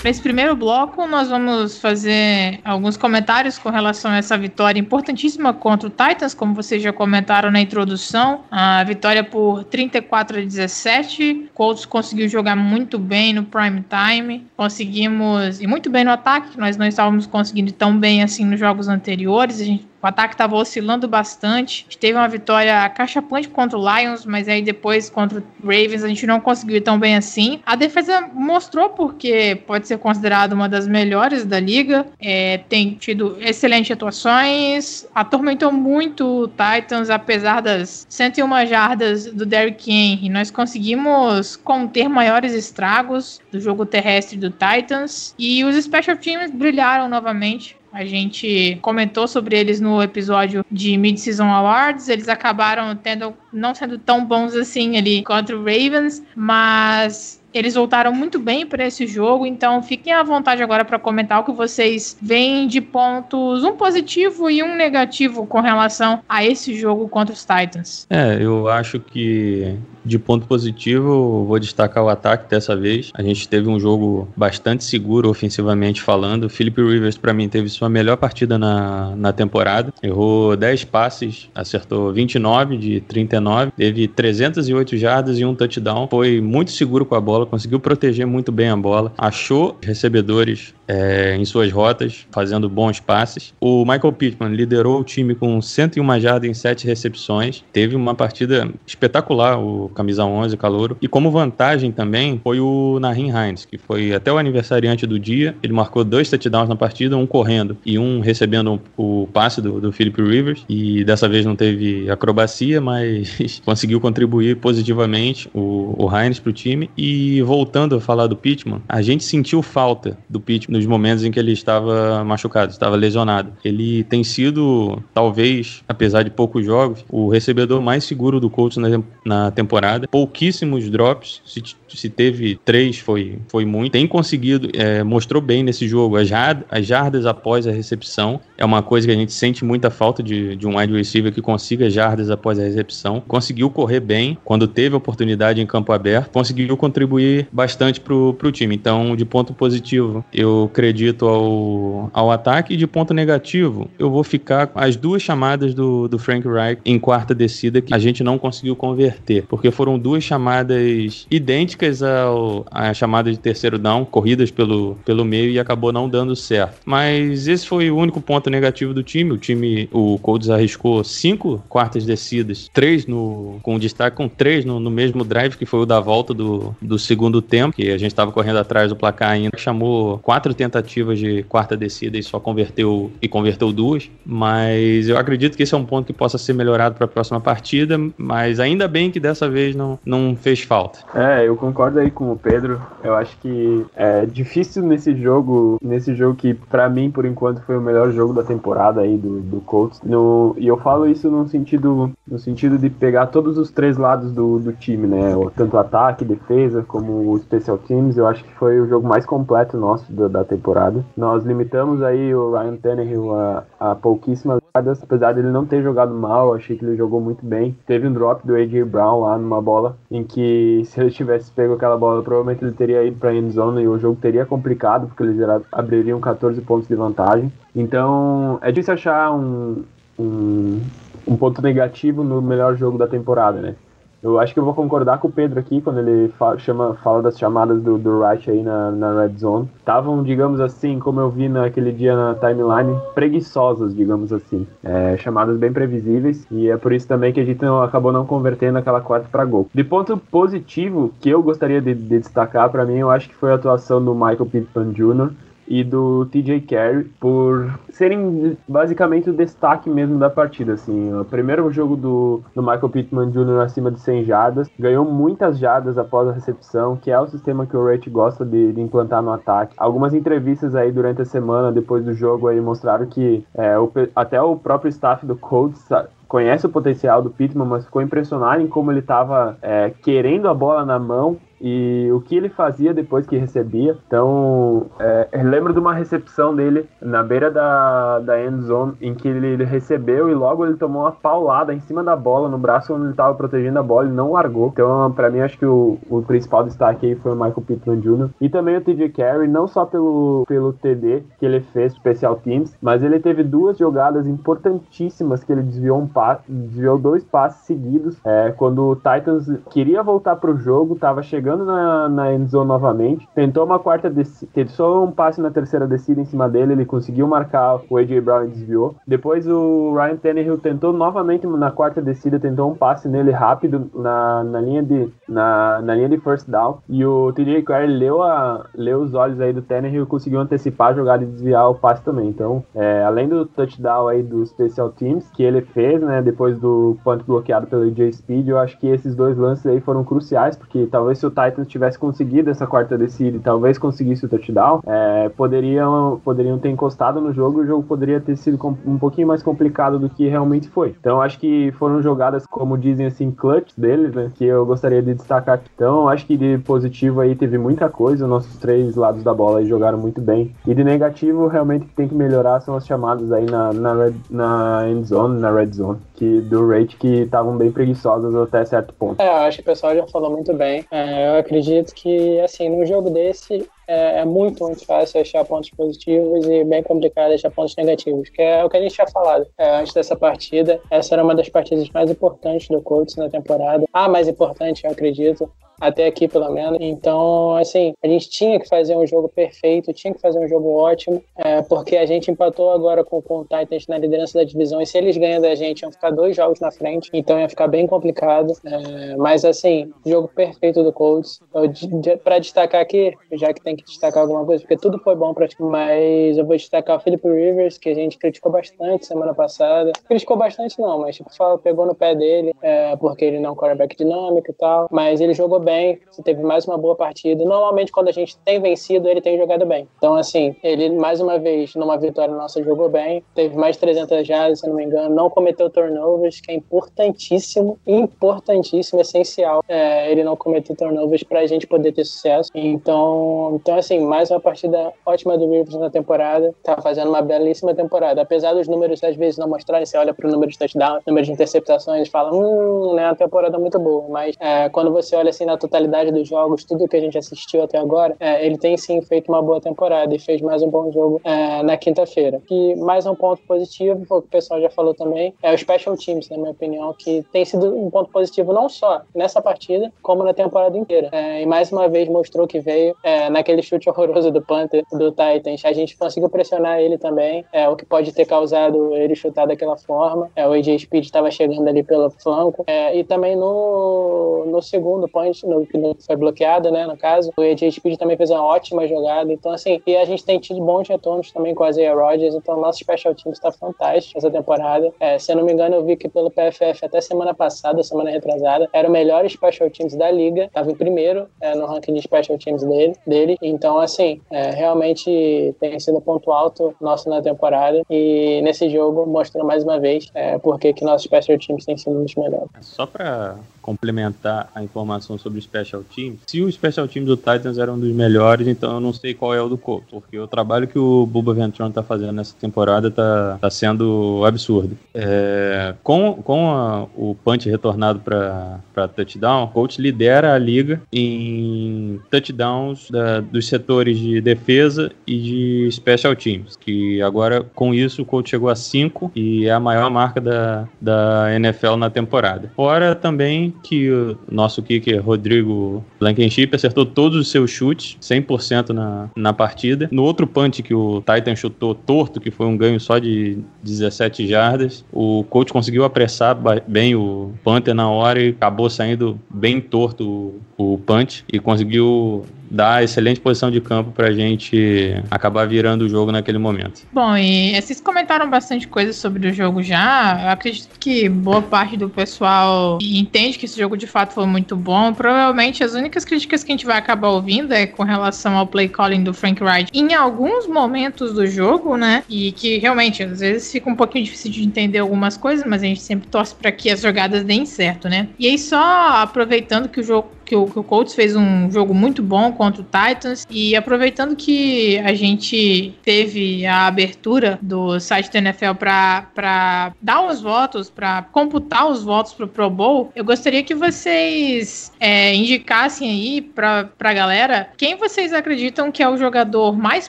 Para 0.00 0.10
esse 0.10 0.22
primeiro 0.22 0.54
bloco, 0.54 1.08
nós 1.08 1.28
vamos 1.28 1.78
fazer 1.78 2.60
alguns 2.64 2.96
comentários 2.96 3.58
com 3.58 3.68
relação 3.68 4.12
a 4.12 4.16
essa 4.16 4.38
vitória 4.38 4.78
importantíssima 4.78 5.52
contra 5.52 5.88
o 5.88 5.90
Titans, 5.90 6.34
como 6.34 6.54
vocês 6.54 6.80
já 6.80 6.92
comentaram 6.92 7.50
na 7.50 7.60
introdução. 7.60 8.44
A 8.48 8.84
vitória 8.84 9.24
por 9.24 9.64
34 9.64 10.38
a 10.38 10.40
17. 10.40 11.50
Colts 11.52 11.84
conseguiu 11.84 12.28
jogar 12.28 12.54
muito 12.54 12.96
bem 12.96 13.32
no 13.32 13.42
prime 13.42 13.84
time. 13.88 14.46
Conseguimos, 14.56 15.60
e 15.60 15.66
muito 15.66 15.90
bem 15.90 16.04
no 16.04 16.12
ataque, 16.12 16.50
que 16.50 16.60
nós 16.60 16.76
não 16.76 16.86
estávamos 16.86 17.26
conseguindo 17.26 17.72
tão 17.72 17.98
bem 17.98 18.22
assim 18.22 18.44
nos 18.44 18.60
jogos 18.60 18.86
anteriores. 18.86 19.60
A 19.60 19.64
gente 19.64 19.87
o 20.02 20.06
ataque 20.06 20.34
estava 20.34 20.56
oscilando 20.56 21.08
bastante. 21.08 21.86
Teve 21.98 22.16
uma 22.16 22.28
vitória 22.28 22.88
cachapante 22.90 23.48
contra 23.48 23.78
o 23.78 23.82
Lions, 23.82 24.24
mas 24.24 24.48
aí 24.48 24.62
depois 24.62 25.10
contra 25.10 25.40
o 25.40 25.66
Ravens 25.66 26.04
a 26.04 26.08
gente 26.08 26.26
não 26.26 26.40
conseguiu 26.40 26.76
ir 26.76 26.80
tão 26.82 26.98
bem 26.98 27.16
assim. 27.16 27.60
A 27.66 27.74
defesa 27.74 28.28
mostrou 28.32 28.90
porque 28.90 29.60
pode 29.66 29.88
ser 29.88 29.98
considerada 29.98 30.54
uma 30.54 30.68
das 30.68 30.86
melhores 30.86 31.44
da 31.44 31.58
liga. 31.58 32.06
É, 32.20 32.58
tem 32.68 32.94
tido 32.94 33.36
excelentes 33.40 33.90
atuações. 33.90 35.06
Atormentou 35.14 35.72
muito 35.72 36.44
o 36.44 36.48
Titans, 36.48 37.10
apesar 37.10 37.60
das 37.60 38.06
101 38.08 38.66
jardas 38.66 39.26
do 39.26 39.44
Derrick 39.44 39.90
Henry. 39.90 40.28
Nós 40.28 40.50
conseguimos 40.50 41.56
conter 41.56 42.08
maiores 42.08 42.52
estragos 42.52 43.40
do 43.50 43.60
jogo 43.60 43.84
terrestre 43.84 44.38
do 44.38 44.50
Titans. 44.50 45.34
E 45.38 45.64
os 45.64 45.76
Special 45.82 46.16
Teams 46.16 46.50
brilharam 46.50 47.08
novamente. 47.08 47.76
A 47.92 48.04
gente 48.04 48.78
comentou 48.82 49.26
sobre 49.26 49.58
eles 49.58 49.80
no 49.80 50.02
episódio 50.02 50.64
de 50.70 50.96
Mid-Season 50.96 51.46
Awards. 51.46 52.08
Eles 52.08 52.28
acabaram 52.28 52.94
tendo, 52.94 53.34
não 53.52 53.74
sendo 53.74 53.98
tão 53.98 54.24
bons 54.24 54.54
assim 54.54 54.96
ali 54.96 55.22
contra 55.22 55.56
o 55.56 55.60
Ravens, 55.60 56.22
mas 56.36 57.42
eles 57.52 57.74
voltaram 57.74 58.12
muito 58.12 58.38
bem 58.38 58.66
para 58.66 58.86
esse 58.86 59.06
jogo, 59.06 59.46
então 59.46 59.82
fiquem 59.82 60.12
à 60.12 60.22
vontade 60.22 60.62
agora 60.62 60.84
para 60.84 60.98
comentar 60.98 61.40
o 61.40 61.44
que 61.44 61.52
vocês 61.52 62.16
veem 62.20 62.66
de 62.66 62.80
pontos, 62.80 63.64
um 63.64 63.72
positivo 63.72 64.50
e 64.50 64.62
um 64.62 64.76
negativo 64.76 65.46
com 65.46 65.60
relação 65.60 66.20
a 66.28 66.44
esse 66.44 66.74
jogo 66.74 67.08
contra 67.08 67.34
os 67.34 67.44
Titans. 67.44 68.06
É, 68.10 68.38
eu 68.40 68.68
acho 68.68 69.00
que 69.00 69.76
de 70.08 70.18
ponto 70.18 70.46
positivo, 70.46 71.44
vou 71.44 71.58
destacar 71.58 72.02
o 72.02 72.08
ataque 72.08 72.48
dessa 72.48 72.74
vez. 72.74 73.10
A 73.14 73.22
gente 73.22 73.46
teve 73.46 73.68
um 73.68 73.78
jogo 73.78 74.26
bastante 74.34 74.82
seguro 74.82 75.28
ofensivamente 75.28 76.00
falando. 76.00 76.44
O 76.44 76.48
Philip 76.48 76.80
Rivers, 76.80 77.18
para 77.18 77.34
mim, 77.34 77.48
teve 77.48 77.68
sua 77.68 77.88
melhor 77.88 78.16
partida 78.16 78.58
na, 78.58 79.14
na 79.14 79.32
temporada. 79.32 79.92
Errou 80.02 80.56
10 80.56 80.84
passes, 80.84 81.50
acertou 81.54 82.12
29 82.12 82.76
de 82.78 83.00
39, 83.02 83.72
teve 83.76 84.08
308 84.08 84.96
jardas 84.96 85.38
e 85.38 85.44
um 85.44 85.54
touchdown. 85.54 86.08
Foi 86.08 86.40
muito 86.40 86.70
seguro 86.70 87.04
com 87.04 87.14
a 87.14 87.20
bola, 87.20 87.44
conseguiu 87.48 87.80
proteger 87.80 88.26
muito 88.26 88.52
bem 88.52 88.68
a 88.68 88.76
bola, 88.76 89.12
achou 89.16 89.76
recebedores 89.82 90.74
é, 90.88 91.36
em 91.36 91.44
suas 91.44 91.70
rotas, 91.70 92.26
fazendo 92.32 92.68
bons 92.68 92.98
passes. 92.98 93.52
O 93.60 93.84
Michael 93.84 94.12
Pittman 94.12 94.54
liderou 94.54 95.00
o 95.00 95.04
time 95.04 95.34
com 95.34 95.60
101 95.60 96.20
jardas 96.20 96.48
em 96.48 96.54
7 96.54 96.86
recepções. 96.86 97.62
Teve 97.72 97.94
uma 97.94 98.14
partida 98.14 98.68
espetacular, 98.86 99.60
o 99.60 99.90
camisa 99.94 100.24
11, 100.24 100.56
calouro. 100.56 100.96
E 101.02 101.06
como 101.06 101.30
vantagem 101.30 101.92
também 101.92 102.40
foi 102.42 102.58
o 102.58 102.98
Nahin 103.00 103.28
Hines, 103.28 103.66
que 103.66 103.76
foi 103.76 104.14
até 104.14 104.32
o 104.32 104.38
aniversariante 104.38 105.06
do 105.06 105.18
dia. 105.18 105.54
Ele 105.62 105.72
marcou 105.72 106.02
dois 106.02 106.30
touchdowns 106.30 106.68
na 106.68 106.76
partida, 106.76 107.16
um 107.16 107.26
correndo 107.26 107.76
e 107.84 107.98
um 107.98 108.20
recebendo 108.20 108.80
o 108.96 109.28
passe 109.32 109.60
do, 109.60 109.80
do 109.80 109.92
Philip 109.92 110.22
Rivers. 110.22 110.64
E 110.68 111.04
dessa 111.04 111.28
vez 111.28 111.44
não 111.44 111.54
teve 111.54 112.10
acrobacia, 112.10 112.80
mas 112.80 113.60
conseguiu 113.64 114.00
contribuir 114.00 114.56
positivamente 114.56 115.50
o, 115.52 115.94
o 115.98 116.08
Hines 116.08 116.38
para 116.38 116.50
o 116.50 116.52
time. 116.52 116.88
E 116.96 117.42
voltando 117.42 117.96
a 117.96 118.00
falar 118.00 118.26
do 118.26 118.36
Pittman, 118.36 118.80
a 118.88 119.02
gente 119.02 119.24
sentiu 119.24 119.60
falta 119.60 120.16
do 120.28 120.40
Pittman 120.40 120.77
nos 120.78 120.86
momentos 120.86 121.24
em 121.24 121.30
que 121.30 121.38
ele 121.38 121.52
estava 121.52 122.24
machucado, 122.24 122.72
estava 122.72 122.96
lesionado. 122.96 123.52
Ele 123.64 124.04
tem 124.04 124.22
sido, 124.22 125.02
talvez, 125.12 125.82
apesar 125.88 126.22
de 126.22 126.30
poucos 126.30 126.64
jogos, 126.64 127.04
o 127.10 127.28
recebedor 127.28 127.82
mais 127.82 128.04
seguro 128.04 128.40
do 128.40 128.48
Colts 128.48 128.78
na, 128.78 129.02
na 129.24 129.50
temporada. 129.50 130.06
Pouquíssimos 130.08 130.88
drops, 130.88 131.42
se, 131.44 131.62
se 131.88 132.08
teve 132.08 132.58
três, 132.64 132.98
foi, 132.98 133.38
foi 133.48 133.64
muito. 133.64 133.92
Tem 133.92 134.06
conseguido, 134.06 134.68
é, 134.74 135.02
mostrou 135.02 135.42
bem 135.42 135.62
nesse 135.62 135.86
jogo. 135.88 136.16
As, 136.16 136.28
as 136.70 136.86
jardas 136.86 137.26
após 137.26 137.66
a 137.66 137.72
recepção 137.72 138.40
é 138.58 138.64
uma 138.64 138.82
coisa 138.82 139.06
que 139.06 139.12
a 139.12 139.16
gente 139.16 139.32
sente 139.32 139.64
muita 139.64 139.88
falta 139.88 140.20
de, 140.20 140.56
de 140.56 140.66
um 140.66 140.78
wide 140.78 140.92
receiver 140.92 141.32
que 141.32 141.40
consiga 141.40 141.88
jardas 141.88 142.28
após 142.28 142.58
a 142.58 142.62
recepção. 142.62 143.22
Conseguiu 143.26 143.70
correr 143.70 144.00
bem 144.00 144.36
quando 144.44 144.66
teve 144.66 144.96
oportunidade 144.96 145.60
em 145.60 145.66
campo 145.66 145.92
aberto, 145.92 146.30
conseguiu 146.30 146.76
contribuir 146.76 147.46
bastante 147.52 148.00
para 148.00 148.14
o 148.14 148.52
time. 148.52 148.74
Então, 148.74 149.14
de 149.14 149.24
ponto 149.24 149.54
positivo, 149.54 150.24
eu 150.34 150.68
acredito 150.70 151.26
ao, 151.26 152.10
ao 152.12 152.30
ataque. 152.32 152.74
E 152.74 152.76
de 152.76 152.86
ponto 152.86 153.14
negativo, 153.14 153.88
eu 153.98 154.10
vou 154.10 154.24
ficar 154.24 154.66
com 154.66 154.80
as 154.80 154.96
duas 154.96 155.22
chamadas 155.22 155.72
do, 155.72 156.08
do 156.08 156.18
Frank 156.18 156.46
Reich 156.48 156.80
em 156.84 156.98
quarta 156.98 157.34
descida 157.34 157.80
que 157.80 157.94
a 157.94 157.98
gente 157.98 158.24
não 158.24 158.38
conseguiu 158.38 158.74
converter, 158.74 159.44
porque 159.48 159.70
foram 159.70 159.98
duas 159.98 160.24
chamadas 160.24 161.26
idênticas 161.30 162.02
ao, 162.02 162.66
à 162.70 162.92
chamada 162.92 163.30
de 163.30 163.38
terceiro 163.38 163.78
down, 163.78 164.04
corridas 164.04 164.50
pelo, 164.50 164.96
pelo 165.04 165.24
meio 165.24 165.50
e 165.50 165.58
acabou 165.60 165.92
não 165.92 166.08
dando 166.08 166.34
certo. 166.34 166.80
Mas 166.84 167.46
esse 167.46 167.66
foi 167.66 167.90
o 167.90 167.96
único 167.96 168.20
ponto 168.20 168.47
negativo 168.50 168.94
do 168.94 169.02
time. 169.02 169.32
O 169.32 169.38
time, 169.38 169.88
o 169.92 170.18
Colts 170.18 170.50
arriscou 170.50 171.02
cinco 171.04 171.62
quartas 171.68 172.04
descidas, 172.04 172.68
três 172.72 173.06
no, 173.06 173.58
com 173.62 173.78
destaque 173.78 174.16
com 174.16 174.28
três 174.28 174.64
no, 174.64 174.80
no 174.80 174.90
mesmo 174.90 175.24
drive, 175.24 175.56
que 175.56 175.66
foi 175.66 175.80
o 175.80 175.86
da 175.86 176.00
volta 176.00 176.32
do, 176.34 176.74
do 176.80 176.98
segundo 176.98 177.40
tempo, 177.40 177.76
que 177.76 177.90
a 177.90 177.98
gente 177.98 178.10
estava 178.10 178.32
correndo 178.32 178.58
atrás 178.58 178.88
do 178.88 178.96
placar 178.96 179.30
ainda, 179.30 179.56
chamou 179.56 180.18
quatro 180.18 180.54
tentativas 180.54 181.18
de 181.18 181.42
quarta 181.44 181.76
descida 181.76 182.18
e 182.18 182.22
só 182.22 182.38
converteu 182.40 183.10
e 183.20 183.28
converteu 183.28 183.72
duas. 183.72 184.10
Mas 184.24 185.08
eu 185.08 185.16
acredito 185.16 185.56
que 185.56 185.62
esse 185.62 185.74
é 185.74 185.78
um 185.78 185.84
ponto 185.84 186.06
que 186.06 186.12
possa 186.12 186.38
ser 186.38 186.52
melhorado 186.52 186.94
para 186.94 187.04
a 187.04 187.08
próxima 187.08 187.40
partida. 187.40 187.98
Mas 188.16 188.60
ainda 188.60 188.88
bem 188.88 189.10
que 189.10 189.20
dessa 189.20 189.48
vez 189.48 189.74
não, 189.74 189.98
não 190.04 190.36
fez 190.36 190.62
falta. 190.62 191.00
É, 191.14 191.46
eu 191.46 191.56
concordo 191.56 191.98
aí 191.98 192.10
com 192.10 192.32
o 192.32 192.36
Pedro. 192.36 192.80
Eu 193.02 193.14
acho 193.14 193.36
que 193.38 193.84
é 193.96 194.26
difícil 194.26 194.82
nesse 194.82 195.14
jogo, 195.14 195.78
nesse 195.82 196.14
jogo 196.14 196.36
que 196.36 196.54
pra 196.54 196.88
mim 196.88 197.10
por 197.10 197.24
enquanto 197.24 197.62
foi 197.62 197.76
o 197.76 197.80
melhor 197.80 198.10
jogo 198.12 198.32
da 198.38 198.44
temporada 198.44 199.00
aí 199.00 199.16
do, 199.16 199.40
do 199.40 199.60
Colts. 199.60 200.00
No, 200.02 200.54
e 200.58 200.66
eu 200.66 200.76
falo 200.76 201.06
isso 201.06 201.30
no 201.30 201.46
sentido, 201.48 202.10
no 202.26 202.38
sentido 202.38 202.78
de 202.78 202.88
pegar 202.88 203.26
todos 203.26 203.58
os 203.58 203.70
três 203.70 203.96
lados 203.96 204.32
do, 204.32 204.58
do 204.58 204.72
time, 204.72 205.06
né? 205.06 205.32
Tanto 205.56 205.76
ataque, 205.76 206.24
defesa, 206.24 206.84
como 206.86 207.30
o 207.30 207.38
special 207.38 207.78
teams. 207.78 208.16
Eu 208.16 208.26
acho 208.26 208.44
que 208.44 208.54
foi 208.54 208.80
o 208.80 208.86
jogo 208.86 209.06
mais 209.06 209.26
completo 209.26 209.76
nosso 209.76 210.10
da, 210.12 210.28
da 210.28 210.44
temporada. 210.44 211.04
Nós 211.16 211.44
limitamos 211.44 212.02
aí 212.02 212.34
o 212.34 212.52
Ryan 212.52 212.76
Tannehill 212.76 213.34
a, 213.34 213.64
a 213.78 213.94
pouquíssimas 213.94 214.60
jardas, 214.78 215.02
apesar 215.02 215.32
dele 215.32 215.48
não 215.48 215.66
ter 215.66 215.82
jogado 215.82 216.14
mal, 216.14 216.54
achei 216.54 216.76
que 216.76 216.84
ele 216.84 216.96
jogou 216.96 217.20
muito 217.20 217.44
bem. 217.44 217.76
Teve 217.86 218.06
um 218.06 218.12
drop 218.12 218.46
do 218.46 218.54
AJ 218.54 218.84
Brown 218.84 219.20
lá 219.20 219.38
numa 219.38 219.60
bola 219.60 219.96
em 220.10 220.22
que 220.24 220.82
se 220.86 221.00
ele 221.00 221.10
tivesse 221.10 221.50
pego 221.50 221.74
aquela 221.74 221.96
bola, 221.96 222.22
provavelmente 222.22 222.64
ele 222.64 222.72
teria 222.72 223.04
ido 223.04 223.16
para 223.18 223.34
end 223.34 223.50
zone 223.52 223.82
e 223.82 223.88
o 223.88 223.98
jogo 223.98 224.18
teria 224.20 224.46
complicado, 224.46 225.08
porque 225.08 225.22
eles 225.22 225.38
abririam 225.72 226.20
14 226.20 226.60
pontos 226.62 226.88
de 226.88 226.94
vantagem. 226.94 227.52
Então, 227.74 228.58
é 228.62 228.70
difícil 228.70 228.94
achar 228.94 229.32
um, 229.32 229.82
um, 230.18 230.80
um 231.26 231.36
ponto 231.36 231.60
negativo 231.60 232.22
no 232.22 232.40
melhor 232.40 232.76
jogo 232.76 232.96
da 232.96 233.06
temporada, 233.06 233.60
né? 233.60 233.74
Eu 234.22 234.38
acho 234.40 234.52
que 234.52 234.58
eu 234.58 234.64
vou 234.64 234.74
concordar 234.74 235.18
com 235.18 235.28
o 235.28 235.32
Pedro 235.32 235.60
aqui 235.60 235.80
quando 235.80 236.00
ele 236.00 236.28
fa- 236.38 236.58
chama, 236.58 236.94
fala 237.04 237.22
das 237.22 237.38
chamadas 237.38 237.80
do, 237.80 237.96
do 237.96 238.18
Wright 238.18 238.50
aí 238.50 238.62
na, 238.62 238.90
na 238.90 239.22
Red 239.22 239.38
Zone. 239.38 239.68
Estavam, 239.78 240.22
digamos 240.22 240.60
assim, 240.60 240.98
como 240.98 241.20
eu 241.20 241.30
vi 241.30 241.48
naquele 241.48 241.92
dia 241.92 242.16
na 242.16 242.34
timeline, 242.34 242.98
preguiçosas, 243.14 243.94
digamos 243.94 244.32
assim. 244.32 244.66
É, 244.82 245.16
chamadas 245.18 245.56
bem 245.56 245.72
previsíveis 245.72 246.46
e 246.50 246.68
é 246.68 246.76
por 246.76 246.92
isso 246.92 247.06
também 247.06 247.32
que 247.32 247.40
a 247.40 247.44
gente 247.44 247.62
não, 247.62 247.80
acabou 247.82 248.12
não 248.12 248.26
convertendo 248.26 248.78
aquela 248.78 249.00
quarta 249.00 249.28
para 249.30 249.44
gol. 249.44 249.68
De 249.72 249.84
ponto 249.84 250.16
positivo 250.16 251.12
que 251.20 251.30
eu 251.30 251.42
gostaria 251.42 251.80
de, 251.80 251.94
de 251.94 252.18
destacar 252.18 252.70
para 252.70 252.84
mim, 252.84 252.96
eu 252.96 253.10
acho 253.10 253.28
que 253.28 253.34
foi 253.34 253.52
a 253.52 253.54
atuação 253.54 254.04
do 254.04 254.14
Michael 254.14 254.46
Pittman 254.46 254.92
Jr 254.92 255.30
e 255.68 255.84
do 255.84 256.26
TJ 256.26 256.62
Carey 256.62 257.04
por 257.20 257.78
serem 257.90 258.56
basicamente 258.66 259.28
o 259.28 259.32
destaque 259.32 259.90
mesmo 259.90 260.18
da 260.18 260.30
partida, 260.30 260.72
assim. 260.72 261.14
O 261.14 261.24
primeiro 261.24 261.70
jogo 261.70 261.96
do, 261.96 262.40
do 262.54 262.62
Michael 262.62 262.88
Pittman 262.88 263.30
Jr. 263.30 263.60
acima 263.60 263.90
de 263.90 264.00
100 264.00 264.24
jardas, 264.24 264.70
ganhou 264.78 265.04
muitas 265.04 265.58
jardas 265.58 265.98
após 265.98 266.28
a 266.28 266.32
recepção, 266.32 266.96
que 266.96 267.10
é 267.10 267.20
o 267.20 267.28
sistema 267.28 267.66
que 267.66 267.76
o 267.76 267.84
Rate 267.84 268.08
gosta 268.08 268.44
de, 268.44 268.72
de 268.72 268.80
implantar 268.80 269.22
no 269.22 269.32
ataque. 269.32 269.74
Algumas 269.76 270.14
entrevistas 270.14 270.74
aí 270.74 270.90
durante 270.90 271.20
a 271.22 271.26
semana, 271.26 271.70
depois 271.70 272.04
do 272.04 272.14
jogo 272.14 272.48
aí, 272.48 272.60
mostraram 272.60 273.06
que 273.06 273.44
é, 273.54 273.78
o 273.78 273.90
até 274.14 274.40
o 274.40 274.56
próprio 274.56 274.88
staff 274.88 275.26
do 275.26 275.36
Colts 275.36 275.88
conhece 276.28 276.66
o 276.66 276.68
potencial 276.68 277.22
do 277.22 277.30
Pittman, 277.30 277.66
mas 277.66 277.84
ficou 277.84 278.02
impressionado 278.02 278.62
em 278.62 278.66
como 278.66 278.92
ele 278.92 279.00
estava 279.00 279.56
querendo 280.02 280.48
a 280.48 280.54
bola 280.54 280.84
na 280.84 280.98
mão 280.98 281.38
e 281.60 282.08
o 282.12 282.20
que 282.20 282.36
ele 282.36 282.48
fazia 282.48 282.94
depois 282.94 283.26
que 283.26 283.36
recebia. 283.36 283.96
Então, 284.06 284.86
é, 284.98 285.28
lembro 285.42 285.72
de 285.72 285.78
uma 285.78 285.94
recepção 285.94 286.54
dele 286.54 286.86
na 287.00 287.22
beira 287.22 287.50
da, 287.50 288.20
da 288.20 288.42
end 288.42 288.62
zone, 288.62 288.94
em 289.00 289.14
que 289.14 289.28
ele, 289.28 289.46
ele 289.46 289.64
recebeu 289.64 290.28
e 290.28 290.34
logo 290.34 290.64
ele 290.64 290.76
tomou 290.76 291.02
uma 291.02 291.12
paulada 291.12 291.74
em 291.74 291.80
cima 291.80 292.02
da 292.02 292.14
bola, 292.14 292.48
no 292.48 292.58
braço 292.58 292.94
onde 292.94 293.04
ele 293.04 293.10
estava 293.10 293.34
protegendo 293.34 293.78
a 293.78 293.82
bola 293.82 294.08
e 294.08 294.12
não 294.12 294.32
largou. 294.32 294.68
Então, 294.72 295.10
para 295.12 295.30
mim, 295.30 295.40
acho 295.40 295.58
que 295.58 295.66
o, 295.66 295.98
o 296.08 296.22
principal 296.22 296.64
destaque 296.64 297.06
aí 297.06 297.14
foi 297.16 297.32
o 297.32 297.34
Michael 297.34 297.62
Pittman 297.66 298.00
Jr. 298.00 298.30
E 298.40 298.48
também 298.48 298.76
o 298.76 298.80
TJ 298.80 299.08
Carey, 299.10 299.48
não 299.48 299.66
só 299.66 299.84
pelo, 299.84 300.44
pelo 300.46 300.72
TD 300.72 301.22
que 301.38 301.46
ele 301.46 301.60
fez, 301.60 301.92
Special 301.94 302.36
Teams, 302.36 302.76
mas 302.80 303.02
ele 303.02 303.18
teve 303.18 303.42
duas 303.42 303.78
jogadas 303.78 304.26
importantíssimas 304.26 305.42
que 305.42 305.52
ele 305.52 305.62
desviou 305.62 305.98
um 305.98 306.06
passe, 306.06 306.42
desviou 306.48 306.98
dois 306.98 307.24
passes 307.24 307.64
seguidos. 307.64 308.18
É, 308.24 308.52
quando 308.56 308.88
o 308.88 308.96
Titans 308.96 309.50
queria 309.70 310.02
voltar 310.02 310.36
para 310.36 310.50
o 310.50 310.56
jogo, 310.56 310.94
estava 310.94 311.22
chegando 311.22 311.47
na, 311.56 312.08
na 312.08 312.32
end 312.32 312.50
zone 312.50 312.68
novamente, 312.68 313.28
tentou 313.34 313.64
uma 313.64 313.78
quarta 313.78 314.10
descida, 314.10 314.50
só 314.68 315.02
um 315.02 315.10
passe 315.10 315.40
na 315.40 315.50
terceira 315.50 315.86
descida 315.86 316.20
em 316.20 316.24
cima 316.24 316.48
dele, 316.48 316.72
ele 316.72 316.84
conseguiu 316.84 317.26
marcar 317.26 317.80
o 317.88 317.96
AJ 317.96 318.20
Brown 318.20 318.46
desviou. 318.46 318.96
Depois 319.06 319.46
o 319.46 319.94
Ryan 319.94 320.16
Tannehill 320.16 320.58
tentou 320.58 320.92
novamente 320.92 321.46
na 321.46 321.70
quarta 321.70 322.00
descida, 322.00 322.38
tentou 322.38 322.70
um 322.70 322.74
passe 322.74 323.08
nele 323.08 323.30
rápido 323.30 323.90
na, 323.94 324.44
na 324.44 324.60
linha 324.60 324.82
de 324.82 325.10
na, 325.28 325.80
na 325.82 325.94
linha 325.94 326.08
de 326.08 326.18
first 326.18 326.48
down 326.48 326.78
e 326.88 327.04
o 327.04 327.32
TJ 327.32 327.62
Carey 327.62 327.88
leu, 327.88 328.22
a, 328.22 328.66
leu 328.74 329.00
os 329.00 329.14
olhos 329.14 329.40
aí 329.40 329.52
do 329.52 329.62
Tannehill 329.62 330.04
e 330.04 330.06
conseguiu 330.06 330.40
antecipar 330.40 330.90
a 330.90 330.94
jogada 330.94 331.24
e 331.24 331.26
desviar 331.26 331.70
o 331.70 331.74
passe 331.74 332.02
também. 332.02 332.28
Então, 332.28 332.64
é, 332.74 333.02
além 333.04 333.28
do 333.28 333.46
touchdown 333.46 334.08
aí 334.08 334.22
do 334.22 334.44
Special 334.46 334.90
Teams 334.90 335.30
que 335.30 335.42
ele 335.42 335.60
fez, 335.60 336.00
né, 336.00 336.22
depois 336.22 336.58
do 336.58 336.96
punt 337.04 337.22
bloqueado 337.24 337.66
pelo 337.66 337.82
AJ 337.82 338.14
Speed, 338.14 338.48
eu 338.48 338.58
acho 338.58 338.78
que 338.78 338.86
esses 338.86 339.14
dois 339.14 339.36
lances 339.36 339.66
aí 339.66 339.80
foram 339.80 340.04
cruciais, 340.04 340.56
porque 340.56 340.86
talvez 340.86 341.18
se 341.18 341.26
o 341.26 341.30
Titans 341.38 341.68
tivesse 341.68 341.98
conseguido 341.98 342.50
essa 342.50 342.66
quarta 342.66 342.98
descida 342.98 343.36
e 343.36 343.40
talvez 343.40 343.78
conseguisse 343.78 344.24
o 344.24 344.28
touchdown, 344.28 344.80
é, 344.86 345.28
poderiam, 345.30 346.20
poderiam 346.24 346.58
ter 346.58 346.70
encostado 346.70 347.20
no 347.20 347.32
jogo 347.32 347.60
e 347.60 347.64
o 347.64 347.66
jogo 347.66 347.82
poderia 347.82 348.20
ter 348.20 348.36
sido 348.36 348.58
um 348.86 348.98
pouquinho 348.98 349.28
mais 349.28 349.42
complicado 349.42 349.98
do 349.98 350.08
que 350.08 350.26
realmente 350.28 350.68
foi. 350.68 350.94
Então, 350.98 351.22
acho 351.22 351.38
que 351.38 351.72
foram 351.78 352.02
jogadas, 352.02 352.46
como 352.46 352.76
dizem 352.76 353.06
assim, 353.06 353.30
clutch 353.30 353.72
deles, 353.76 354.14
né, 354.14 354.30
que 354.34 354.44
eu 354.44 354.66
gostaria 354.66 355.02
de 355.02 355.14
destacar. 355.14 355.60
Então, 355.74 356.08
acho 356.08 356.26
que 356.26 356.36
de 356.36 356.58
positivo 356.58 357.20
aí 357.20 357.34
teve 357.34 357.58
muita 357.58 357.88
coisa, 357.88 358.26
nossos 358.26 358.56
três 358.58 358.96
lados 358.96 359.22
da 359.22 359.32
bola 359.32 359.60
aí 359.60 359.66
jogaram 359.66 359.98
muito 359.98 360.20
bem. 360.20 360.54
E 360.66 360.74
de 360.74 360.82
negativo, 360.82 361.46
realmente 361.46 361.86
que 361.86 361.94
tem 361.94 362.08
que 362.08 362.14
melhorar 362.14 362.60
são 362.60 362.76
as 362.76 362.86
chamadas 362.86 363.30
aí 363.32 363.46
na, 363.46 363.72
na, 363.72 363.94
red, 363.94 364.14
na 364.30 364.88
end 364.88 365.06
zone, 365.06 365.40
na 365.40 365.50
red 365.50 365.72
zone, 365.72 365.98
que 366.14 366.40
do 366.40 366.68
rate 366.68 366.96
que 366.96 367.22
estavam 367.22 367.56
bem 367.56 367.70
preguiçosas 367.70 368.34
até 368.34 368.64
certo 368.64 368.94
ponto. 368.94 369.20
É, 369.20 369.46
acho 369.46 369.58
que 369.58 369.62
o 369.62 369.66
pessoal 369.66 369.94
já 369.94 370.06
falou 370.06 370.30
muito 370.30 370.52
bem. 370.54 370.84
É, 370.90 371.27
eu 371.28 371.36
acredito 371.36 371.94
que, 371.94 372.40
assim, 372.40 372.68
num 372.68 372.84
jogo 372.86 373.10
desse, 373.10 373.70
é, 373.88 374.20
é 374.20 374.24
muito, 374.24 374.62
muito 374.64 374.84
fácil 374.84 375.20
achar 375.20 375.44
pontos 375.44 375.70
positivos 375.70 376.46
e 376.46 376.62
bem 376.64 376.82
complicado 376.82 377.32
achar 377.32 377.50
pontos 377.50 377.74
negativos, 377.76 378.28
que 378.30 378.42
é 378.42 378.64
o 378.64 378.68
que 378.70 378.76
a 378.76 378.80
gente 378.80 378.94
tinha 378.94 379.06
falado 379.08 379.46
é, 379.58 379.76
antes 379.80 379.92
dessa 379.94 380.14
partida. 380.14 380.80
Essa 380.90 381.14
era 381.14 381.24
uma 381.24 381.34
das 381.34 381.48
partidas 381.48 381.88
mais 381.90 382.10
importantes 382.10 382.68
do 382.68 382.80
Colts 382.82 383.16
na 383.16 383.28
temporada. 383.28 383.84
A 383.92 384.08
mais 384.08 384.28
importante, 384.28 384.84
eu 384.84 384.90
acredito. 384.90 385.50
Até 385.80 386.06
aqui, 386.06 386.26
pelo 386.26 386.50
menos. 386.50 386.76
Então, 386.80 387.54
assim, 387.56 387.92
a 388.02 388.08
gente 388.08 388.28
tinha 388.28 388.58
que 388.58 388.66
fazer 388.68 388.96
um 388.96 389.06
jogo 389.06 389.28
perfeito, 389.28 389.92
tinha 389.92 390.12
que 390.12 390.20
fazer 390.20 390.40
um 390.40 390.48
jogo 390.48 390.74
ótimo, 390.74 391.22
é, 391.36 391.62
porque 391.62 391.96
a 391.96 392.04
gente 392.04 392.28
empatou 392.32 392.72
agora 392.72 393.04
com, 393.04 393.22
com 393.22 393.38
o 393.38 393.44
Titans 393.44 393.86
na 393.86 393.96
liderança 393.96 394.36
da 394.36 394.44
divisão. 394.44 394.82
E 394.82 394.86
se 394.86 394.98
eles 394.98 395.16
ganham 395.16 395.40
da 395.40 395.54
gente, 395.54 395.82
iam 395.82 395.92
ficar 395.92 396.10
dois 396.10 396.34
jogos 396.34 396.58
na 396.58 396.72
frente. 396.72 397.08
Então 397.12 397.38
ia 397.38 397.48
ficar 397.48 397.68
bem 397.68 397.86
complicado. 397.86 398.54
É, 398.64 399.14
mas, 399.18 399.44
assim, 399.44 399.92
jogo 400.04 400.26
perfeito 400.26 400.82
do 400.82 400.92
Colts. 400.92 401.38
Eu, 401.54 401.68
de- 401.68 401.86
de- 401.86 402.16
pra 402.16 402.40
destacar 402.40 402.80
aqui, 402.80 403.14
já 403.34 403.54
que 403.54 403.62
tem 403.62 403.76
que 403.78 403.84
destacar 403.84 404.22
alguma 404.22 404.44
coisa, 404.44 404.62
porque 404.62 404.76
tudo 404.76 404.98
foi 404.98 405.14
bom 405.14 405.34
pra 405.34 405.48
mas 405.58 406.36
eu 406.36 406.44
vou 406.44 406.56
destacar 406.56 406.96
o 406.96 407.00
Philip 407.00 407.26
Rivers, 407.26 407.78
que 407.78 407.88
a 407.88 407.94
gente 407.94 408.18
criticou 408.18 408.52
bastante 408.52 409.06
semana 409.06 409.34
passada. 409.34 409.92
Criticou 410.06 410.36
bastante, 410.36 410.78
não, 410.78 410.98
mas 410.98 411.16
tipo, 411.16 411.34
fala, 411.34 411.58
pegou 411.58 411.86
no 411.86 411.94
pé 411.94 412.14
dele, 412.14 412.54
é, 412.60 412.94
porque 412.96 413.24
ele 413.24 413.40
não 413.40 413.50
é 413.50 413.52
um 413.52 413.56
quarterback 413.56 413.96
dinâmico 413.96 414.50
e 414.50 414.54
tal. 414.54 414.88
Mas 414.90 415.20
ele 415.20 415.34
jogou 415.34 415.58
bem, 415.58 415.98
teve 416.24 416.42
mais 416.42 416.66
uma 416.66 416.76
boa 416.76 416.94
partida. 416.94 417.44
Normalmente, 417.44 417.92
quando 417.92 418.08
a 418.08 418.12
gente 418.12 418.36
tem 418.38 418.60
vencido, 418.60 419.08
ele 419.08 419.20
tem 419.20 419.38
jogado 419.38 419.64
bem. 419.64 419.88
Então, 419.96 420.14
assim, 420.14 420.54
ele 420.62 420.90
mais 420.90 421.20
uma 421.20 421.38
vez, 421.38 421.74
numa 421.74 421.96
vitória 421.96 422.34
nossa, 422.34 422.62
jogou 422.62 422.88
bem. 422.88 423.22
Teve 423.34 423.56
mais 423.56 423.76
de 423.76 423.80
300 423.80 424.26
jardas, 424.26 424.60
se 424.60 424.68
não 424.68 424.74
me 424.74 424.84
engano. 424.84 425.14
Não 425.14 425.30
cometeu 425.30 425.70
turnovers, 425.70 426.40
que 426.40 426.50
é 426.50 426.54
importantíssimo, 426.54 427.78
importantíssimo, 427.86 429.00
essencial. 429.00 429.62
É, 429.68 430.10
ele 430.10 430.22
não 430.24 430.36
cometeu 430.36 430.76
turnovers 430.76 431.22
pra 431.22 431.46
gente 431.46 431.66
poder 431.66 431.92
ter 431.92 432.04
sucesso. 432.04 432.50
Então, 432.54 433.60
então, 433.68 433.76
assim, 433.76 434.00
mais 434.00 434.30
uma 434.30 434.40
partida 434.40 434.94
ótima 435.04 435.36
do 435.36 435.44
Rivers 435.50 435.74
na 435.74 435.90
temporada. 435.90 436.54
Tá 436.62 436.80
fazendo 436.80 437.08
uma 437.08 437.20
belíssima 437.20 437.74
temporada. 437.74 438.22
Apesar 438.22 438.54
dos 438.54 438.66
números 438.66 439.04
às 439.04 439.14
vezes 439.14 439.36
não 439.36 439.46
mostrarem, 439.46 439.84
você 439.84 439.98
olha 439.98 440.14
pro 440.14 440.30
número 440.30 440.50
de 440.50 440.56
touchdowns, 440.56 441.02
número 441.06 441.26
de 441.26 441.32
interceptações, 441.32 442.08
fala, 442.08 442.32
hum, 442.32 442.94
né, 442.94 443.04
uma 443.08 443.14
temporada 443.14 443.58
muito 443.58 443.78
boa. 443.78 444.08
Mas 444.08 444.34
é, 444.40 444.70
quando 444.70 444.90
você 444.90 445.14
olha 445.14 445.28
assim 445.28 445.44
na 445.44 445.58
totalidade 445.58 446.10
dos 446.10 446.26
jogos, 446.26 446.64
tudo 446.64 446.88
que 446.88 446.96
a 446.96 447.00
gente 447.00 447.18
assistiu 447.18 447.62
até 447.62 447.76
agora, 447.76 448.16
é, 448.18 448.46
ele 448.46 448.56
tem 448.56 448.74
sim 448.78 449.02
feito 449.02 449.28
uma 449.28 449.42
boa 449.42 449.60
temporada 449.60 450.14
e 450.14 450.18
fez 450.18 450.40
mais 450.40 450.62
um 450.62 450.70
bom 450.70 450.90
jogo 450.90 451.20
é, 451.22 451.62
na 451.62 451.76
quinta-feira. 451.76 452.40
E 452.50 452.74
mais 452.76 453.04
um 453.04 453.14
ponto 453.14 453.42
positivo, 453.42 454.00
o 454.00 454.22
que 454.22 454.28
o 454.28 454.30
pessoal 454.30 454.62
já 454.62 454.70
falou 454.70 454.94
também, 454.94 455.34
é 455.42 455.52
o 455.52 455.58
Special 455.58 455.94
Teams, 455.94 456.30
na 456.30 456.38
minha 456.38 456.52
opinião, 456.52 456.94
que 456.98 457.22
tem 457.30 457.44
sido 457.44 457.76
um 457.76 457.90
ponto 457.90 458.10
positivo 458.10 458.50
não 458.50 458.66
só 458.66 459.02
nessa 459.14 459.42
partida, 459.42 459.92
como 460.00 460.24
na 460.24 460.32
temporada 460.32 460.78
inteira. 460.78 461.10
É, 461.12 461.42
e 461.42 461.44
mais 461.44 461.70
uma 461.70 461.86
vez 461.86 462.08
mostrou 462.08 462.46
que 462.46 462.60
veio 462.60 462.96
é, 463.02 463.28
naquele 463.58 463.62
chute 463.62 463.90
horroroso 463.90 464.30
do 464.30 464.40
Panther, 464.40 464.84
do 464.92 465.10
Titans. 465.10 465.64
A 465.64 465.72
gente 465.72 465.96
conseguiu 465.96 466.28
pressionar 466.28 466.80
ele 466.80 466.96
também, 466.96 467.44
é, 467.52 467.68
o 467.68 467.76
que 467.76 467.84
pode 467.84 468.12
ter 468.12 468.24
causado 468.24 468.94
ele 468.94 469.14
chutar 469.14 469.46
daquela 469.46 469.76
forma. 469.76 470.30
É, 470.36 470.46
o 470.46 470.52
AJ 470.52 470.80
Speed 470.80 471.04
estava 471.04 471.30
chegando 471.30 471.66
ali 471.68 471.82
pelo 471.82 472.10
flanco. 472.10 472.64
É, 472.66 472.96
e 472.96 473.04
também 473.04 473.36
no, 473.36 474.44
no 474.46 474.62
segundo 474.62 475.08
punch, 475.08 475.46
no, 475.46 475.66
que 475.66 475.78
foi 476.06 476.16
bloqueada, 476.16 476.70
né, 476.70 476.86
no 476.86 476.96
caso. 476.96 477.32
O 477.36 477.42
AJ 477.42 477.72
Speed 477.72 477.98
também 477.98 478.16
fez 478.16 478.30
uma 478.30 478.44
ótima 478.44 478.86
jogada. 478.86 479.32
Então, 479.32 479.52
assim, 479.52 479.80
e 479.86 479.96
a 479.96 480.04
gente 480.04 480.24
tem 480.24 480.38
tido 480.38 480.60
bons 480.60 480.88
retornos 480.88 481.32
também 481.32 481.54
com 481.54 481.64
a 481.64 481.70
Isaiah 481.70 481.94
Rodgers. 481.94 482.34
Então, 482.34 482.60
nosso 482.60 482.78
special 482.78 483.14
team 483.14 483.32
está 483.32 483.50
fantástico 483.50 484.18
essa 484.18 484.30
temporada. 484.30 484.92
É, 485.00 485.18
se 485.18 485.32
eu 485.32 485.36
não 485.36 485.44
me 485.44 485.52
engano, 485.52 485.76
eu 485.76 485.84
vi 485.84 485.96
que 485.96 486.08
pelo 486.08 486.30
PFF 486.30 486.84
até 486.84 487.00
semana 487.00 487.34
passada, 487.34 487.82
semana 487.82 488.10
retrasada, 488.10 488.68
era 488.72 488.88
o 488.88 488.90
melhor 488.90 489.28
special 489.28 489.70
teams 489.70 489.94
da 489.94 490.10
liga. 490.10 490.44
Estava 490.44 490.70
em 490.70 490.74
primeiro 490.74 491.28
é, 491.40 491.54
no 491.54 491.66
ranking 491.66 491.94
de 491.94 492.02
special 492.02 492.38
teams 492.38 492.62
dele. 492.62 492.94
dele. 493.06 493.38
Então, 493.48 493.78
assim, 493.78 494.20
é, 494.30 494.50
realmente 494.50 495.54
tem 495.60 495.78
sido 495.80 496.00
ponto 496.00 496.30
alto 496.30 496.74
nosso 496.80 497.08
na 497.08 497.22
temporada. 497.22 497.82
E 497.90 498.40
nesse 498.42 498.68
jogo 498.68 499.06
mostrou 499.06 499.44
mais 499.44 499.64
uma 499.64 499.78
vez 499.78 500.10
é, 500.14 500.38
porque 500.38 500.72
que 500.72 500.84
nossos 500.84 501.04
special 501.04 501.38
teams 501.38 501.64
têm 501.64 501.76
sido 501.76 502.02
dos 502.02 502.14
melhores. 502.14 502.48
Só 502.60 502.86
pra 502.86 503.36
complementar 503.72 504.48
a 504.54 504.62
informação 504.62 505.18
sobre 505.18 505.38
o 505.38 505.42
Special 505.42 505.82
Team, 505.94 506.14
se 506.26 506.40
o 506.40 506.50
Special 506.50 506.88
Team 506.88 507.04
do 507.04 507.16
Titans 507.16 507.58
era 507.58 507.70
um 507.72 507.78
dos 507.78 507.92
melhores, 507.92 508.46
então 508.48 508.72
eu 508.74 508.80
não 508.80 508.92
sei 508.94 509.12
qual 509.12 509.34
é 509.34 509.42
o 509.42 509.48
do 509.48 509.58
Colts, 509.58 509.88
porque 509.90 510.18
o 510.18 510.26
trabalho 510.26 510.66
que 510.66 510.78
o 510.78 511.04
Bubba 511.06 511.34
Ventrone 511.34 511.72
tá 511.72 511.82
fazendo 511.82 512.12
nessa 512.12 512.34
temporada 512.40 512.90
tá, 512.90 513.38
tá 513.40 513.50
sendo 513.50 514.22
absurdo. 514.26 514.76
É, 514.94 515.74
com 515.82 516.14
com 516.22 516.50
a- 516.50 516.86
o 516.96 517.14
punch 517.22 517.48
retornado 517.48 518.00
para 518.00 518.88
touchdown, 518.96 519.44
o 519.44 519.48
Colts 519.48 519.78
lidera 519.78 520.32
a 520.34 520.38
liga 520.38 520.80
em 520.92 522.00
touchdowns 522.10 522.90
da- 522.90 523.20
dos 523.20 523.46
setores 523.48 523.98
de 523.98 524.20
defesa 524.20 524.90
e 525.06 525.18
de 525.18 525.68
Special 525.72 526.14
Teams, 526.16 526.56
que 526.56 527.00
agora 527.02 527.44
com 527.54 527.74
isso 527.74 528.02
o 528.02 528.04
Colts 528.04 528.30
chegou 528.30 528.48
a 528.48 528.56
5 528.56 529.10
e 529.14 529.46
é 529.46 529.50
a 529.52 529.60
maior 529.60 529.90
marca 529.90 530.20
da, 530.20 530.66
da 530.80 531.34
NFL 531.36 531.76
na 531.76 531.90
temporada. 531.90 532.50
Fora 532.56 532.94
também 532.94 533.54
que 533.62 533.90
o 533.90 534.18
nosso 534.30 534.62
kicker 534.62 535.04
Rodrigo 535.04 535.84
Blankenship 535.98 536.50
acertou 536.52 536.86
todos 536.86 537.18
os 537.18 537.30
seus 537.30 537.50
chutes, 537.50 537.96
100% 538.00 538.70
na, 538.70 539.10
na 539.16 539.32
partida. 539.32 539.88
No 539.90 540.02
outro 540.02 540.26
punch 540.26 540.62
que 540.62 540.74
o 540.74 541.02
Titan 541.02 541.34
chutou 541.36 541.74
torto, 541.74 542.20
que 542.20 542.30
foi 542.30 542.46
um 542.46 542.56
ganho 542.56 542.78
só 542.80 542.98
de 542.98 543.38
17 543.62 544.26
jardas, 544.26 544.84
o 544.92 545.24
coach 545.24 545.52
conseguiu 545.52 545.84
apressar 545.84 546.36
bem 546.66 546.94
o 546.94 547.32
punter 547.42 547.74
na 547.74 547.88
hora 547.90 548.20
e 548.20 548.30
acabou 548.30 548.68
saindo 548.70 549.18
bem 549.30 549.60
torto 549.60 550.08
o, 550.56 550.74
o 550.74 550.78
punch 550.78 551.24
e 551.32 551.38
conseguiu 551.38 552.24
dar 552.50 552.82
excelente 552.82 553.20
posição 553.20 553.50
de 553.50 553.60
campo 553.60 553.90
pra 553.90 554.12
gente 554.12 554.94
acabar 555.10 555.46
virando 555.46 555.82
o 555.82 555.88
jogo 555.88 556.12
naquele 556.12 556.38
momento. 556.38 556.82
Bom, 556.92 557.16
e 557.16 557.60
vocês 557.60 557.80
comentaram 557.80 558.28
bastante 558.28 558.66
coisa 558.66 558.92
sobre 558.92 559.28
o 559.28 559.32
jogo 559.32 559.62
já. 559.62 560.20
Eu 560.24 560.28
acredito 560.30 560.78
que 560.78 561.08
boa 561.08 561.42
parte 561.42 561.76
do 561.76 561.88
pessoal 561.88 562.78
entende 562.82 563.38
que 563.38 563.46
esse 563.46 563.58
jogo 563.58 563.76
de 563.76 563.86
fato 563.86 564.14
foi 564.14 564.26
muito 564.26 564.56
bom. 564.56 564.92
Provavelmente 564.92 565.62
as 565.62 565.74
únicas 565.74 566.04
críticas 566.04 566.42
que 566.42 566.52
a 566.52 566.54
gente 566.54 566.66
vai 566.66 566.78
acabar 566.78 567.08
ouvindo 567.08 567.52
é 567.52 567.66
com 567.66 567.82
relação 567.82 568.36
ao 568.36 568.46
play 568.46 568.68
calling 568.68 569.02
do 569.02 569.12
Frank 569.12 569.42
Wright 569.42 569.70
em 569.72 569.94
alguns 569.94 570.46
momentos 570.46 571.12
do 571.12 571.26
jogo, 571.26 571.76
né? 571.76 572.02
E 572.08 572.32
que 572.32 572.58
realmente 572.58 573.02
às 573.02 573.20
vezes 573.20 573.50
fica 573.50 573.68
um 573.68 573.76
pouquinho 573.76 574.04
difícil 574.04 574.30
de 574.30 574.44
entender 574.44 574.78
algumas 574.78 575.16
coisas, 575.16 575.44
mas 575.46 575.62
a 575.62 575.66
gente 575.66 575.80
sempre 575.80 576.08
torce 576.08 576.34
para 576.34 576.50
que 576.52 576.70
as 576.70 576.80
jogadas 576.80 577.24
deem 577.24 577.46
certo, 577.46 577.88
né? 577.88 578.08
E 578.18 578.26
aí 578.26 578.38
só 578.38 579.02
aproveitando 579.02 579.68
que 579.68 579.80
o 579.80 579.82
jogo 579.82 580.17
que 580.28 580.36
o, 580.36 580.46
que 580.46 580.58
o 580.58 580.62
Colts 580.62 580.94
fez 580.94 581.16
um 581.16 581.50
jogo 581.50 581.72
muito 581.72 582.02
bom 582.02 582.30
contra 582.32 582.60
o 582.60 582.64
Titans. 582.64 583.26
E 583.30 583.56
aproveitando 583.56 584.14
que 584.14 584.78
a 584.80 584.92
gente 584.94 585.74
teve 585.82 586.44
a 586.46 586.66
abertura 586.66 587.38
do 587.40 587.80
site 587.80 588.12
da 588.12 588.18
NFL 588.18 588.54
para 588.58 589.72
dar 589.80 590.02
os 590.02 590.20
votos, 590.20 590.68
para 590.68 591.02
computar 591.02 591.66
os 591.66 591.82
votos 591.82 592.12
pro 592.12 592.28
Pro 592.28 592.50
Bowl, 592.50 592.92
eu 592.94 593.04
gostaria 593.04 593.42
que 593.42 593.54
vocês 593.54 594.70
é, 594.78 595.14
indicassem 595.14 595.88
aí 595.90 596.20
pra, 596.20 596.68
pra 596.76 596.92
galera 596.92 597.48
quem 597.56 597.76
vocês 597.76 598.12
acreditam 598.12 598.70
que 598.70 598.82
é 598.82 598.88
o 598.88 598.96
jogador 598.96 599.56
mais 599.56 599.88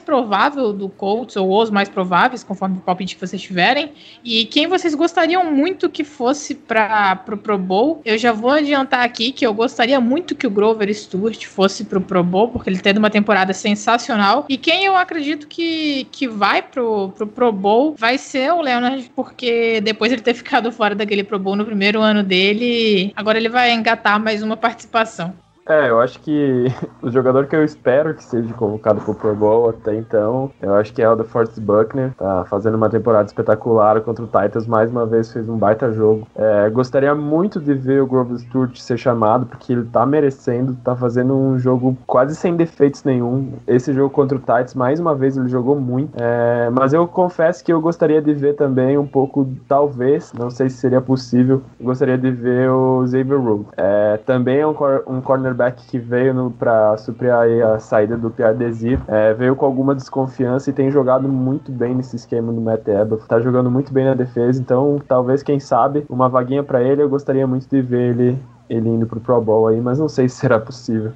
provável 0.00 0.72
do 0.72 0.88
Colts, 0.88 1.36
ou 1.36 1.60
os 1.60 1.70
mais 1.70 1.88
prováveis, 1.88 2.42
conforme 2.42 2.78
o 2.78 2.80
palpite 2.80 3.14
que 3.14 3.26
vocês 3.26 3.42
tiverem, 3.42 3.92
e 4.24 4.46
quem 4.46 4.66
vocês 4.66 4.94
gostariam 4.94 5.50
muito 5.52 5.90
que 5.90 6.02
fosse 6.02 6.54
para 6.54 7.16
pro 7.16 7.36
Pro 7.36 7.58
Bowl. 7.58 8.00
Eu 8.04 8.16
já 8.16 8.32
vou 8.32 8.50
adiantar 8.50 9.04
aqui 9.04 9.32
que 9.32 9.46
eu 9.46 9.52
gostaria 9.52 10.00
muito 10.00 10.29
que 10.34 10.46
o 10.46 10.50
Grover 10.50 10.92
Stewart 10.94 11.44
fosse 11.46 11.84
pro 11.84 12.00
Pro 12.00 12.22
Bowl, 12.22 12.48
porque 12.48 12.68
ele 12.70 12.78
teve 12.78 12.98
uma 12.98 13.10
temporada 13.10 13.52
sensacional. 13.52 14.46
E 14.48 14.56
quem 14.56 14.84
eu 14.84 14.96
acredito 14.96 15.46
que, 15.46 16.04
que 16.10 16.28
vai 16.28 16.62
pro, 16.62 17.10
pro 17.10 17.26
Pro 17.26 17.52
Bowl 17.52 17.94
vai 17.98 18.18
ser 18.18 18.52
o 18.52 18.60
Leonard, 18.60 19.10
porque 19.14 19.80
depois 19.80 20.12
ele 20.12 20.22
ter 20.22 20.34
ficado 20.34 20.70
fora 20.72 20.94
daquele 20.94 21.24
Pro 21.24 21.38
Bowl 21.38 21.56
no 21.56 21.64
primeiro 21.64 22.00
ano 22.00 22.22
dele, 22.22 23.12
agora 23.14 23.38
ele 23.38 23.48
vai 23.48 23.72
engatar 23.72 24.20
mais 24.20 24.42
uma 24.42 24.56
participação. 24.56 25.34
É, 25.70 25.88
eu 25.88 26.00
acho 26.00 26.18
que 26.20 26.66
o 27.00 27.08
jogador 27.12 27.46
que 27.46 27.54
eu 27.54 27.62
espero 27.64 28.12
que 28.12 28.24
seja 28.24 28.52
convocado 28.54 29.00
pro 29.02 29.14
Pro 29.14 29.36
Bowl 29.36 29.70
até 29.70 29.94
então, 29.94 30.50
eu 30.60 30.74
acho 30.74 30.92
que 30.92 31.00
é 31.00 31.08
o 31.08 31.14
do 31.14 31.22
Forrest 31.22 31.60
Buckner. 31.60 32.12
Tá 32.18 32.44
fazendo 32.46 32.74
uma 32.74 32.90
temporada 32.90 33.26
espetacular 33.28 34.00
contra 34.00 34.24
o 34.24 34.26
Titans, 34.26 34.66
mais 34.66 34.90
uma 34.90 35.06
vez 35.06 35.32
fez 35.32 35.48
um 35.48 35.56
baita 35.56 35.92
jogo. 35.92 36.26
É, 36.34 36.68
gostaria 36.70 37.14
muito 37.14 37.60
de 37.60 37.72
ver 37.72 38.02
o 38.02 38.06
Grover 38.06 38.36
Stewart 38.38 38.76
ser 38.78 38.98
chamado, 38.98 39.46
porque 39.46 39.72
ele 39.72 39.84
tá 39.84 40.04
merecendo, 40.04 40.74
tá 40.82 40.96
fazendo 40.96 41.36
um 41.36 41.56
jogo 41.56 41.96
quase 42.04 42.34
sem 42.34 42.56
defeitos 42.56 43.04
nenhum. 43.04 43.52
Esse 43.68 43.92
jogo 43.92 44.10
contra 44.10 44.36
o 44.36 44.40
Titans, 44.40 44.74
mais 44.74 44.98
uma 44.98 45.14
vez, 45.14 45.36
ele 45.36 45.48
jogou 45.48 45.78
muito. 45.78 46.10
É, 46.20 46.68
mas 46.70 46.92
eu 46.92 47.06
confesso 47.06 47.62
que 47.64 47.72
eu 47.72 47.80
gostaria 47.80 48.20
de 48.20 48.34
ver 48.34 48.54
também 48.54 48.98
um 48.98 49.06
pouco, 49.06 49.46
talvez, 49.68 50.32
não 50.32 50.50
sei 50.50 50.68
se 50.68 50.78
seria 50.78 51.00
possível, 51.00 51.62
gostaria 51.80 52.18
de 52.18 52.28
ver 52.30 52.68
o 52.70 53.06
Xavier 53.06 53.40
Rhodes. 53.40 53.66
É, 53.76 54.16
também 54.26 54.58
é 54.58 54.66
um, 54.66 54.74
cor- 54.74 55.04
um 55.06 55.20
cornerback 55.20 55.59
que 55.68 55.98
veio 55.98 56.52
pra 56.56 56.96
suprir 56.96 57.34
aí 57.34 57.60
a 57.60 57.80
saída 57.80 58.16
do 58.16 58.30
Pierre 58.30 58.56
Desir. 58.56 59.00
É, 59.08 59.34
veio 59.34 59.56
com 59.56 59.66
alguma 59.66 59.94
desconfiança 59.94 60.70
e 60.70 60.72
tem 60.72 60.90
jogado 60.90 61.28
muito 61.28 61.72
bem 61.72 61.94
nesse 61.94 62.14
esquema 62.14 62.52
do 62.52 62.60
Matt 62.60 62.86
Eberflus. 62.86 63.26
Tá 63.26 63.40
jogando 63.40 63.68
muito 63.70 63.92
bem 63.92 64.04
na 64.04 64.14
defesa, 64.14 64.60
então 64.60 65.00
talvez, 65.08 65.42
quem 65.42 65.58
sabe, 65.58 66.06
uma 66.08 66.28
vaguinha 66.28 66.62
pra 66.62 66.80
ele, 66.82 67.02
eu 67.02 67.08
gostaria 67.08 67.46
muito 67.46 67.68
de 67.68 67.82
ver 67.82 68.10
ele, 68.10 68.38
ele 68.68 68.88
indo 68.88 69.06
pro 69.06 69.18
Pro 69.18 69.40
Bowl 69.40 69.66
aí, 69.66 69.80
mas 69.80 69.98
não 69.98 70.08
sei 70.08 70.28
se 70.28 70.36
será 70.36 70.60
possível. 70.60 71.12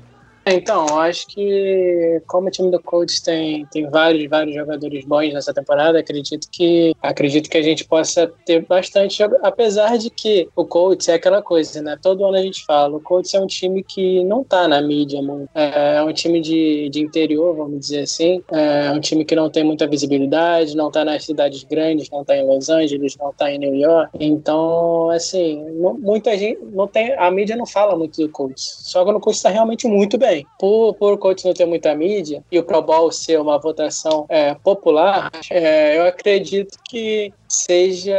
Então, 0.46 0.86
eu 0.88 0.98
acho 0.98 1.26
que 1.28 2.20
como 2.26 2.48
o 2.48 2.50
time 2.50 2.70
do 2.70 2.80
Colts 2.82 3.20
tem, 3.20 3.64
tem 3.66 3.88
vários, 3.88 4.28
vários 4.28 4.54
jogadores 4.54 5.04
bons 5.04 5.32
nessa 5.32 5.54
temporada, 5.54 5.98
acredito 5.98 6.46
que 6.50 6.94
acredito 7.02 7.48
que 7.48 7.56
a 7.56 7.62
gente 7.62 7.84
possa 7.84 8.26
ter 8.44 8.64
bastante 8.66 9.22
apesar 9.42 9.96
de 9.96 10.10
que 10.10 10.48
o 10.54 10.64
Colts 10.66 11.08
é 11.08 11.14
aquela 11.14 11.40
coisa, 11.40 11.80
né? 11.80 11.98
Todo 12.00 12.24
ano 12.26 12.36
a 12.36 12.42
gente 12.42 12.64
fala, 12.64 12.96
o 12.96 13.00
Colts 13.00 13.32
é 13.32 13.40
um 13.40 13.46
time 13.46 13.82
que 13.82 14.22
não 14.24 14.44
tá 14.44 14.68
na 14.68 14.82
mídia 14.82 15.22
muito. 15.22 15.48
É 15.54 16.02
um 16.02 16.12
time 16.12 16.40
de, 16.40 16.88
de 16.90 17.00
interior, 17.00 17.54
vamos 17.56 17.80
dizer 17.80 18.00
assim. 18.00 18.42
É 18.52 18.90
um 18.92 19.00
time 19.00 19.24
que 19.24 19.34
não 19.34 19.48
tem 19.48 19.64
muita 19.64 19.86
visibilidade, 19.86 20.76
não 20.76 20.90
tá 20.90 21.04
nas 21.04 21.24
cidades 21.24 21.64
grandes, 21.64 22.10
não 22.10 22.22
tá 22.24 22.36
em 22.36 22.46
Los 22.46 22.68
Angeles, 22.68 23.16
não 23.16 23.32
tá 23.32 23.50
em 23.50 23.58
New 23.58 23.74
York. 23.74 24.10
Então, 24.20 25.08
assim, 25.10 25.62
não- 25.74 25.94
muita 25.94 26.36
gente 26.36 26.60
não 26.72 26.86
tem, 26.86 27.12
a 27.14 27.30
mídia 27.30 27.56
não 27.56 27.66
fala 27.66 27.96
muito 27.96 28.20
do 28.20 28.28
Colts. 28.28 28.80
Só 28.82 29.04
que 29.04 29.10
o 29.10 29.20
Colts 29.20 29.38
está 29.38 29.48
realmente 29.48 29.86
muito 29.86 30.18
bem. 30.18 30.34
Por, 30.59 30.95
por 30.95 31.12
o 31.12 31.19
Colts 31.19 31.45
não 31.45 31.55
ter 31.55 31.67
muita 31.67 31.95
mídia 31.95 32.43
e 32.50 32.59
o 32.59 32.64
Pro 32.64 32.83
Bowl 32.83 33.12
ser 33.12 33.41
uma 33.41 33.59
votação 33.59 34.26
é, 34.29 34.55
popular, 34.55 35.31
é, 35.50 35.99
eu 35.99 36.07
acredito 36.07 36.79
que 36.88 37.33
seja 37.49 38.17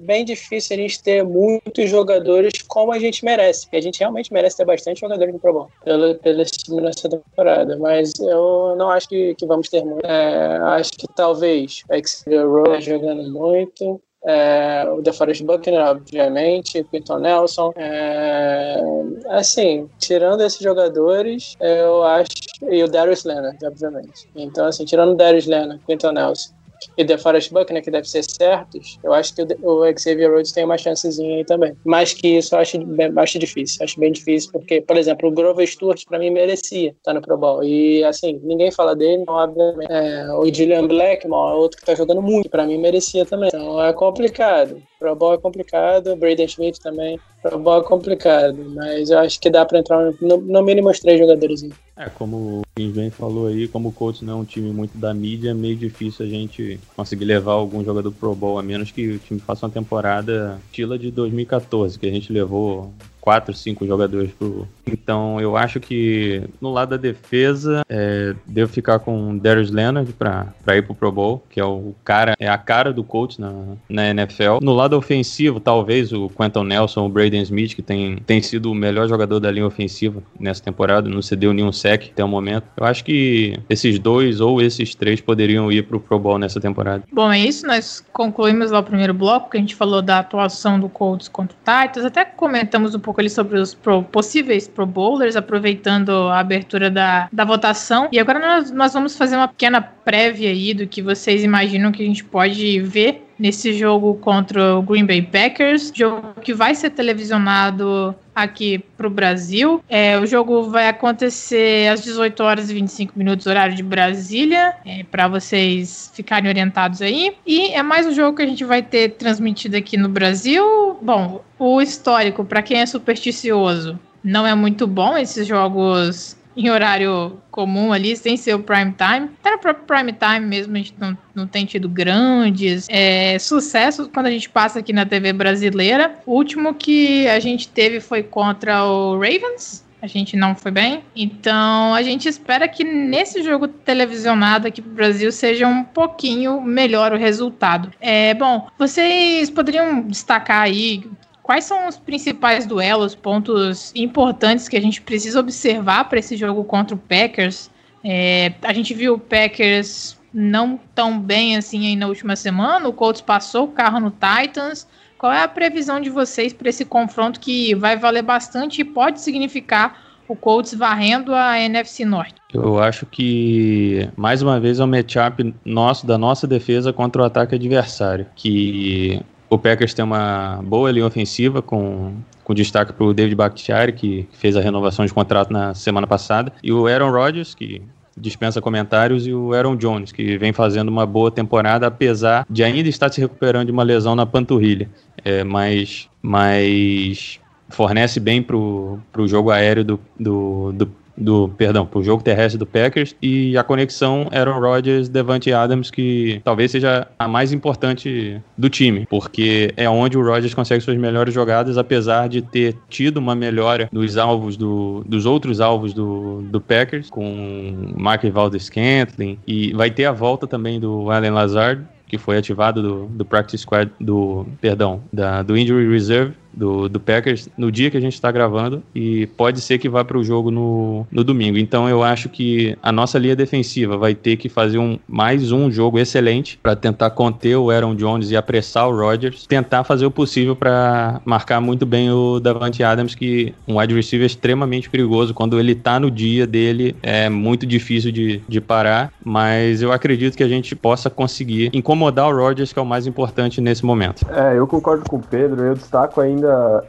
bem 0.00 0.24
difícil 0.24 0.76
a 0.76 0.80
gente 0.80 1.02
ter 1.02 1.24
muitos 1.24 1.88
jogadores 1.88 2.62
como 2.62 2.92
a 2.92 2.98
gente 2.98 3.24
merece. 3.24 3.66
A 3.72 3.80
gente 3.80 3.98
realmente 3.98 4.32
merece 4.32 4.56
ter 4.56 4.64
bastante 4.64 5.00
jogadores 5.00 5.32
no 5.32 5.40
Pro 5.40 5.52
Bowl 5.52 5.70
pelo, 5.84 6.14
pelo 6.16 6.44
time 6.44 6.90
temporada. 7.08 7.76
Mas 7.78 8.12
eu 8.20 8.74
não 8.76 8.90
acho 8.90 9.08
que, 9.08 9.34
que 9.34 9.46
vamos 9.46 9.68
ter 9.68 9.84
muito. 9.84 10.04
É, 10.04 10.56
acho 10.58 10.92
que 10.92 11.06
talvez 11.14 11.82
Xavier 12.04 12.46
Rhodes 12.46 12.84
jogando 12.84 13.30
muito. 13.30 14.00
É, 14.28 14.84
o 14.90 15.00
DeForest 15.00 15.44
Buckner, 15.44 15.80
obviamente, 15.86 16.82
Quinton 16.90 17.18
Nelson. 17.18 17.72
É, 17.76 18.82
assim, 19.28 19.88
tirando 19.98 20.42
esses 20.42 20.60
jogadores, 20.60 21.56
eu 21.60 22.02
acho. 22.02 22.30
E 22.70 22.82
o 22.82 22.88
Darius 22.88 23.24
Leonard, 23.24 23.58
obviamente. 23.64 24.28
Então, 24.34 24.66
assim, 24.66 24.84
tirando 24.84 25.12
o 25.12 25.16
Darius 25.16 25.46
Leonard, 25.46 25.80
Quinton 25.86 26.12
Nelson 26.12 26.56
e 26.96 27.02
o 27.02 27.06
DeForest 27.06 27.52
Buckner, 27.52 27.82
que 27.82 27.90
deve 27.90 28.08
ser 28.08 28.22
certos, 28.22 28.98
eu 29.02 29.12
acho 29.12 29.34
que 29.34 29.42
o, 29.62 29.98
Xavier 29.98 30.30
Rhodes 30.30 30.52
tem 30.52 30.64
uma 30.64 30.78
chancezinha 30.78 31.36
aí 31.36 31.44
também. 31.44 31.74
Mais 31.84 32.12
que 32.12 32.36
isso, 32.38 32.54
eu 32.54 32.58
acho, 32.58 32.78
acho 33.16 33.38
difícil. 33.38 33.84
Acho 33.84 34.00
bem 34.00 34.12
difícil, 34.12 34.50
porque, 34.52 34.80
por 34.80 34.96
exemplo, 34.96 35.28
o 35.28 35.32
Grover 35.32 35.66
Stewart, 35.66 36.02
pra 36.08 36.18
mim, 36.18 36.30
merecia 36.30 36.90
estar 36.90 37.14
no 37.14 37.22
Pro 37.22 37.36
Bowl. 37.36 37.62
E, 37.62 38.04
assim, 38.04 38.40
ninguém 38.42 38.70
fala 38.70 38.94
dele, 38.94 39.24
obviamente. 39.26 39.90
É, 39.90 40.32
o 40.32 40.52
Julian 40.52 40.86
Blackmore 40.86 41.54
é 41.54 41.56
outro 41.56 41.78
que 41.78 41.86
tá 41.86 41.94
jogando 41.94 42.22
muito, 42.22 42.48
pra 42.48 42.66
mim, 42.66 42.78
merecia 42.78 43.24
também. 43.24 43.48
Então, 43.48 43.82
é 43.82 43.92
complicado. 43.92 44.82
Pro 44.98 45.14
Bowl 45.14 45.34
é 45.34 45.38
complicado, 45.38 46.16
Braden 46.16 46.48
Schmidt 46.48 46.80
também. 46.80 47.20
Pro 47.42 47.58
Bowl 47.58 47.80
é 47.80 47.84
complicado, 47.84 48.56
mas 48.74 49.10
eu 49.10 49.18
acho 49.18 49.38
que 49.38 49.50
dá 49.50 49.64
pra 49.64 49.78
entrar 49.78 50.12
no, 50.20 50.38
no 50.38 50.62
mínimo 50.62 50.88
os 50.90 51.00
três 51.00 51.18
jogadores. 51.18 51.68
É, 51.96 52.08
como 52.08 52.60
o 52.60 52.62
Kingsman 52.74 53.10
falou 53.10 53.48
aí, 53.48 53.68
como 53.68 53.90
o 53.90 53.92
Colts 53.92 54.22
não 54.22 54.32
é 54.32 54.36
um 54.36 54.44
time 54.44 54.70
muito 54.70 54.96
da 54.96 55.12
mídia, 55.12 55.50
é 55.50 55.54
meio 55.54 55.76
difícil 55.76 56.24
a 56.24 56.28
gente 56.28 56.80
conseguir 56.94 57.26
levar 57.26 57.52
algum 57.52 57.84
jogador 57.84 58.10
pro 58.12 58.34
Bowl, 58.34 58.58
a 58.58 58.62
menos 58.62 58.90
que 58.90 59.08
o 59.12 59.18
time 59.18 59.40
faça 59.40 59.66
uma 59.66 59.72
temporada 59.72 60.58
estilo 60.66 60.98
de 60.98 61.10
2014, 61.10 61.98
que 61.98 62.06
a 62.06 62.10
gente 62.10 62.32
levou 62.32 62.90
quatro, 63.26 63.52
cinco 63.52 63.84
jogadores 63.84 64.30
pro. 64.30 64.68
Então 64.86 65.40
eu 65.40 65.56
acho 65.56 65.80
que 65.80 66.44
no 66.60 66.70
lado 66.70 66.90
da 66.90 66.96
defesa, 66.96 67.84
é, 67.88 68.36
devo 68.46 68.72
ficar 68.72 69.00
com 69.00 69.36
Darius 69.36 69.68
Leonard 69.68 70.12
pra 70.12 70.54
ir 70.76 70.82
pro 70.82 70.94
Pro 70.94 71.10
Bowl, 71.10 71.44
que 71.50 71.58
é 71.58 71.64
o 71.64 71.92
cara, 72.04 72.36
é 72.38 72.48
a 72.48 72.56
cara 72.56 72.92
do 72.92 73.02
coach 73.02 73.40
na, 73.40 73.52
na 73.88 74.10
NFL. 74.10 74.58
No 74.62 74.72
lado 74.72 74.96
ofensivo, 74.96 75.58
talvez 75.58 76.12
o 76.12 76.28
Quentin 76.28 76.62
Nelson, 76.62 77.04
o 77.04 77.08
Braden 77.08 77.42
Smith, 77.42 77.74
que 77.74 77.82
tem, 77.82 78.18
tem 78.18 78.40
sido 78.40 78.70
o 78.70 78.74
melhor 78.76 79.08
jogador 79.08 79.40
da 79.40 79.50
linha 79.50 79.66
ofensiva 79.66 80.22
nessa 80.38 80.62
temporada, 80.62 81.08
não 81.08 81.20
cedeu 81.20 81.52
nenhum 81.52 81.72
sec 81.72 82.10
até 82.12 82.22
o 82.22 82.28
momento. 82.28 82.68
Eu 82.76 82.86
acho 82.86 83.04
que 83.04 83.58
esses 83.68 83.98
dois 83.98 84.40
ou 84.40 84.62
esses 84.62 84.94
três 84.94 85.20
poderiam 85.20 85.72
ir 85.72 85.82
pro 85.82 85.98
Pro 85.98 86.16
Bowl 86.16 86.38
nessa 86.38 86.60
temporada. 86.60 87.02
Bom, 87.12 87.32
é 87.32 87.40
isso. 87.40 87.66
Nós 87.66 88.04
concluímos 88.12 88.70
lá 88.70 88.78
o 88.78 88.84
primeiro 88.84 89.12
bloco, 89.12 89.50
que 89.50 89.56
a 89.56 89.60
gente 89.60 89.74
falou 89.74 90.00
da 90.00 90.20
atuação 90.20 90.78
do 90.78 90.88
Colts 90.88 91.26
contra 91.26 91.56
o 91.56 91.58
Titans. 91.58 92.04
Até 92.04 92.24
comentamos 92.24 92.94
um 92.94 93.00
pouco 93.00 93.15
ali 93.20 93.30
sobre 93.30 93.58
os 93.58 93.74
pro- 93.74 94.02
possíveis 94.02 94.68
Pro 94.68 94.86
Bowlers, 94.86 95.36
aproveitando 95.36 96.10
a 96.10 96.38
abertura 96.40 96.90
da, 96.90 97.28
da 97.32 97.44
votação. 97.44 98.08
E 98.12 98.18
agora 98.18 98.38
nós, 98.38 98.70
nós 98.70 98.92
vamos 98.92 99.16
fazer 99.16 99.36
uma 99.36 99.48
pequena 99.48 99.80
prévia 99.80 100.50
aí 100.50 100.74
do 100.74 100.86
que 100.86 101.02
vocês 101.02 101.42
imaginam 101.42 101.92
que 101.92 102.02
a 102.02 102.06
gente 102.06 102.24
pode 102.24 102.80
ver 102.80 103.25
nesse 103.38 103.72
jogo 103.72 104.14
contra 104.14 104.76
o 104.76 104.82
Green 104.82 105.04
Bay 105.04 105.22
Packers, 105.22 105.92
jogo 105.94 106.34
que 106.40 106.54
vai 106.54 106.74
ser 106.74 106.90
televisionado 106.90 108.14
aqui 108.34 108.78
pro 108.96 109.08
Brasil. 109.08 109.82
É, 109.88 110.18
o 110.18 110.26
jogo 110.26 110.64
vai 110.64 110.88
acontecer 110.88 111.88
às 111.90 112.02
18 112.02 112.42
horas 112.42 112.70
e 112.70 112.74
25 112.74 113.18
minutos, 113.18 113.46
horário 113.46 113.74
de 113.74 113.82
Brasília, 113.82 114.74
é, 114.84 115.04
para 115.04 115.28
vocês 115.28 116.10
ficarem 116.14 116.48
orientados 116.48 117.00
aí. 117.00 117.34
E 117.46 117.68
é 117.68 117.82
mais 117.82 118.06
um 118.06 118.12
jogo 118.12 118.36
que 118.36 118.42
a 118.42 118.46
gente 118.46 118.64
vai 118.64 118.82
ter 118.82 119.10
transmitido 119.10 119.76
aqui 119.76 119.96
no 119.96 120.08
Brasil. 120.08 120.98
Bom, 121.00 121.42
o 121.58 121.80
histórico, 121.80 122.44
para 122.44 122.62
quem 122.62 122.80
é 122.80 122.86
supersticioso, 122.86 123.98
não 124.22 124.46
é 124.46 124.54
muito 124.54 124.86
bom 124.86 125.16
esses 125.16 125.46
jogos 125.46 126.36
em 126.56 126.70
horário 126.70 127.38
comum 127.50 127.92
ali, 127.92 128.16
sem 128.16 128.36
ser 128.36 128.54
o 128.54 128.60
prime 128.60 128.92
time. 128.92 129.30
Até 129.40 129.50
no 129.50 129.58
próprio 129.58 129.84
prime 129.86 130.12
time 130.12 130.46
mesmo, 130.46 130.74
a 130.74 130.78
gente 130.78 130.94
não, 130.98 131.18
não 131.34 131.46
tem 131.46 131.66
tido 131.66 131.88
grandes 131.88 132.86
é, 132.88 133.38
sucessos 133.38 134.08
quando 134.12 134.26
a 134.26 134.30
gente 134.30 134.48
passa 134.48 134.78
aqui 134.78 134.92
na 134.92 135.04
TV 135.04 135.32
brasileira. 135.32 136.16
O 136.24 136.32
último 136.32 136.74
que 136.74 137.28
a 137.28 137.38
gente 137.38 137.68
teve 137.68 138.00
foi 138.00 138.22
contra 138.22 138.84
o 138.84 139.18
Ravens. 139.18 139.84
A 140.00 140.06
gente 140.06 140.36
não 140.36 140.54
foi 140.54 140.70
bem. 140.70 141.02
Então 141.16 141.94
a 141.94 142.02
gente 142.02 142.28
espera 142.28 142.68
que 142.68 142.84
nesse 142.84 143.42
jogo 143.42 143.66
televisionado 143.66 144.68
aqui 144.68 144.80
pro 144.80 144.92
Brasil 144.92 145.32
seja 145.32 145.66
um 145.66 145.82
pouquinho 145.82 146.60
melhor 146.60 147.12
o 147.12 147.16
resultado. 147.16 147.90
É, 148.00 148.32
bom, 148.34 148.68
vocês 148.78 149.50
poderiam 149.50 150.02
destacar 150.02 150.62
aí 150.62 151.02
Quais 151.46 151.64
são 151.64 151.86
os 151.86 151.96
principais 151.96 152.66
duelos, 152.66 153.14
pontos 153.14 153.92
importantes 153.94 154.68
que 154.68 154.76
a 154.76 154.80
gente 154.80 155.00
precisa 155.00 155.38
observar 155.38 156.08
para 156.08 156.18
esse 156.18 156.36
jogo 156.36 156.64
contra 156.64 156.96
o 156.96 156.98
Packers? 156.98 157.70
É, 158.02 158.52
a 158.62 158.72
gente 158.72 158.92
viu 158.92 159.14
o 159.14 159.18
Packers 159.18 160.18
não 160.34 160.76
tão 160.92 161.20
bem 161.20 161.56
assim 161.56 161.86
aí 161.86 161.94
na 161.94 162.08
última 162.08 162.34
semana. 162.34 162.88
O 162.88 162.92
Colts 162.92 163.20
passou 163.20 163.66
o 163.66 163.68
carro 163.68 164.00
no 164.00 164.10
Titans. 164.10 164.88
Qual 165.16 165.32
é 165.32 165.40
a 165.40 165.46
previsão 165.46 166.00
de 166.00 166.10
vocês 166.10 166.52
para 166.52 166.68
esse 166.68 166.84
confronto 166.84 167.38
que 167.38 167.76
vai 167.76 167.96
valer 167.96 168.22
bastante 168.22 168.80
e 168.80 168.84
pode 168.84 169.20
significar 169.20 170.02
o 170.26 170.34
Colts 170.34 170.74
varrendo 170.74 171.32
a 171.32 171.60
NFC 171.60 172.04
Norte? 172.04 172.34
Eu 172.52 172.82
acho 172.82 173.06
que, 173.06 174.10
mais 174.16 174.42
uma 174.42 174.58
vez, 174.58 174.80
é 174.80 174.84
um 174.84 174.88
matchup 174.88 175.54
nosso, 175.64 176.08
da 176.08 176.18
nossa 176.18 176.44
defesa 176.44 176.92
contra 176.92 177.22
o 177.22 177.24
ataque 177.24 177.54
adversário. 177.54 178.26
Que 178.34 179.22
o 179.48 179.58
Packers 179.58 179.94
tem 179.94 180.04
uma 180.04 180.60
boa 180.62 180.90
linha 180.90 181.06
ofensiva, 181.06 181.62
com, 181.62 182.14
com 182.44 182.54
destaque 182.54 182.92
para 182.92 183.04
o 183.04 183.14
David 183.14 183.36
Bakhtiari, 183.36 183.92
que 183.92 184.28
fez 184.32 184.56
a 184.56 184.60
renovação 184.60 185.04
de 185.04 185.12
contrato 185.12 185.52
na 185.52 185.74
semana 185.74 186.06
passada, 186.06 186.52
e 186.62 186.72
o 186.72 186.86
Aaron 186.86 187.10
Rodgers, 187.10 187.54
que 187.54 187.82
dispensa 188.16 188.60
comentários, 188.60 189.26
e 189.26 189.32
o 189.32 189.52
Aaron 189.52 189.76
Jones, 189.76 190.10
que 190.10 190.38
vem 190.38 190.52
fazendo 190.52 190.88
uma 190.88 191.04
boa 191.06 191.30
temporada, 191.30 191.86
apesar 191.86 192.46
de 192.48 192.64
ainda 192.64 192.88
estar 192.88 193.12
se 193.12 193.20
recuperando 193.20 193.66
de 193.66 193.72
uma 193.72 193.82
lesão 193.82 194.16
na 194.16 194.24
panturrilha. 194.24 194.88
É, 195.24 195.44
mas, 195.44 196.08
mas 196.22 197.38
fornece 197.68 198.18
bem 198.18 198.42
para 198.42 198.56
o 198.56 199.00
jogo 199.26 199.50
aéreo 199.50 199.84
do, 199.84 200.00
do, 200.18 200.72
do 200.72 200.92
do 201.16 201.48
perdão, 201.56 201.86
pro 201.86 202.02
jogo 202.02 202.22
terrestre 202.22 202.58
do 202.58 202.66
Packers 202.66 203.16
e 203.22 203.56
a 203.56 203.62
conexão 203.62 204.28
Aaron 204.32 204.60
Rodgers 204.60 205.08
Devante 205.08 205.52
Adams 205.52 205.90
que 205.90 206.40
talvez 206.44 206.70
seja 206.70 207.06
a 207.18 207.26
mais 207.26 207.52
importante 207.52 208.40
do 208.56 208.68
time, 208.68 209.06
porque 209.08 209.72
é 209.76 209.88
onde 209.88 210.18
o 210.18 210.22
Rodgers 210.22 210.54
consegue 210.54 210.82
suas 210.82 210.96
melhores 210.96 211.32
jogadas, 211.32 211.78
apesar 211.78 212.28
de 212.28 212.42
ter 212.42 212.76
tido 212.88 213.16
uma 213.18 213.34
melhora 213.34 213.88
nos 213.92 214.16
alvos 214.16 214.56
do, 214.56 215.02
dos 215.06 215.26
outros 215.26 215.60
alvos 215.60 215.92
do, 215.92 216.42
do 216.42 216.60
Packers, 216.60 217.10
com 217.10 217.92
Mark 217.96 218.24
Valdes 218.24 218.64
Scantling 218.64 219.38
e 219.46 219.72
vai 219.72 219.90
ter 219.90 220.04
a 220.04 220.12
volta 220.12 220.46
também 220.46 220.78
do 220.80 221.10
Allen 221.10 221.30
Lazard 221.30 221.84
que 222.08 222.18
foi 222.18 222.38
ativado 222.38 222.82
do, 222.82 223.06
do 223.06 223.24
practice 223.24 223.58
squad 223.58 223.90
do 224.00 224.46
perdão 224.60 225.02
da, 225.12 225.42
do 225.42 225.56
injury 225.56 225.90
reserve 225.90 226.34
do, 226.56 226.88
do 226.88 226.98
Packers 226.98 227.48
no 227.56 227.70
dia 227.70 227.90
que 227.90 227.96
a 227.96 228.00
gente 228.00 228.14
está 228.14 228.32
gravando 228.32 228.82
e 228.94 229.26
pode 229.26 229.60
ser 229.60 229.78
que 229.78 229.88
vá 229.88 230.04
para 230.04 230.18
o 230.18 230.24
jogo 230.24 230.50
no, 230.50 231.06
no 231.12 231.22
domingo. 231.22 231.58
Então 231.58 231.88
eu 231.88 232.02
acho 232.02 232.28
que 232.28 232.76
a 232.82 232.90
nossa 232.90 233.18
linha 233.18 233.36
defensiva 233.36 233.96
vai 233.96 234.14
ter 234.14 234.36
que 234.36 234.48
fazer 234.48 234.78
um, 234.78 234.98
mais 235.06 235.52
um 235.52 235.70
jogo 235.70 235.98
excelente 235.98 236.58
para 236.62 236.74
tentar 236.74 237.10
conter 237.10 237.56
o 237.56 237.70
Aaron 237.70 237.94
Jones 237.94 238.30
e 238.30 238.36
apressar 238.36 238.88
o 238.88 238.96
Rodgers, 238.96 239.46
tentar 239.46 239.84
fazer 239.84 240.06
o 240.06 240.10
possível 240.10 240.56
para 240.56 241.20
marcar 241.24 241.60
muito 241.60 241.84
bem 241.84 242.10
o 242.10 242.40
Davante 242.40 242.82
Adams, 242.82 243.14
que 243.14 243.54
um 243.68 243.78
wide 243.78 243.94
receiver 243.94 244.26
extremamente 244.26 244.88
perigoso 244.88 245.34
quando 245.34 245.58
ele 245.58 245.74
tá 245.74 246.00
no 246.00 246.10
dia 246.10 246.46
dele 246.46 246.96
é 247.02 247.28
muito 247.28 247.66
difícil 247.66 248.10
de, 248.10 248.42
de 248.48 248.60
parar, 248.60 249.12
mas 249.24 249.82
eu 249.82 249.92
acredito 249.92 250.36
que 250.36 250.42
a 250.42 250.48
gente 250.48 250.74
possa 250.74 251.10
conseguir 251.10 251.70
incomodar 251.72 252.28
o 252.28 252.36
Rodgers, 252.36 252.72
que 252.72 252.78
é 252.78 252.82
o 252.82 252.86
mais 252.86 253.06
importante 253.06 253.60
nesse 253.60 253.84
momento. 253.84 254.26
É, 254.30 254.58
eu 254.58 254.66
concordo 254.66 255.08
com 255.08 255.16
o 255.16 255.22
Pedro, 255.22 255.62
eu 255.62 255.74
destaco 255.74 256.20
ainda, 256.20 256.45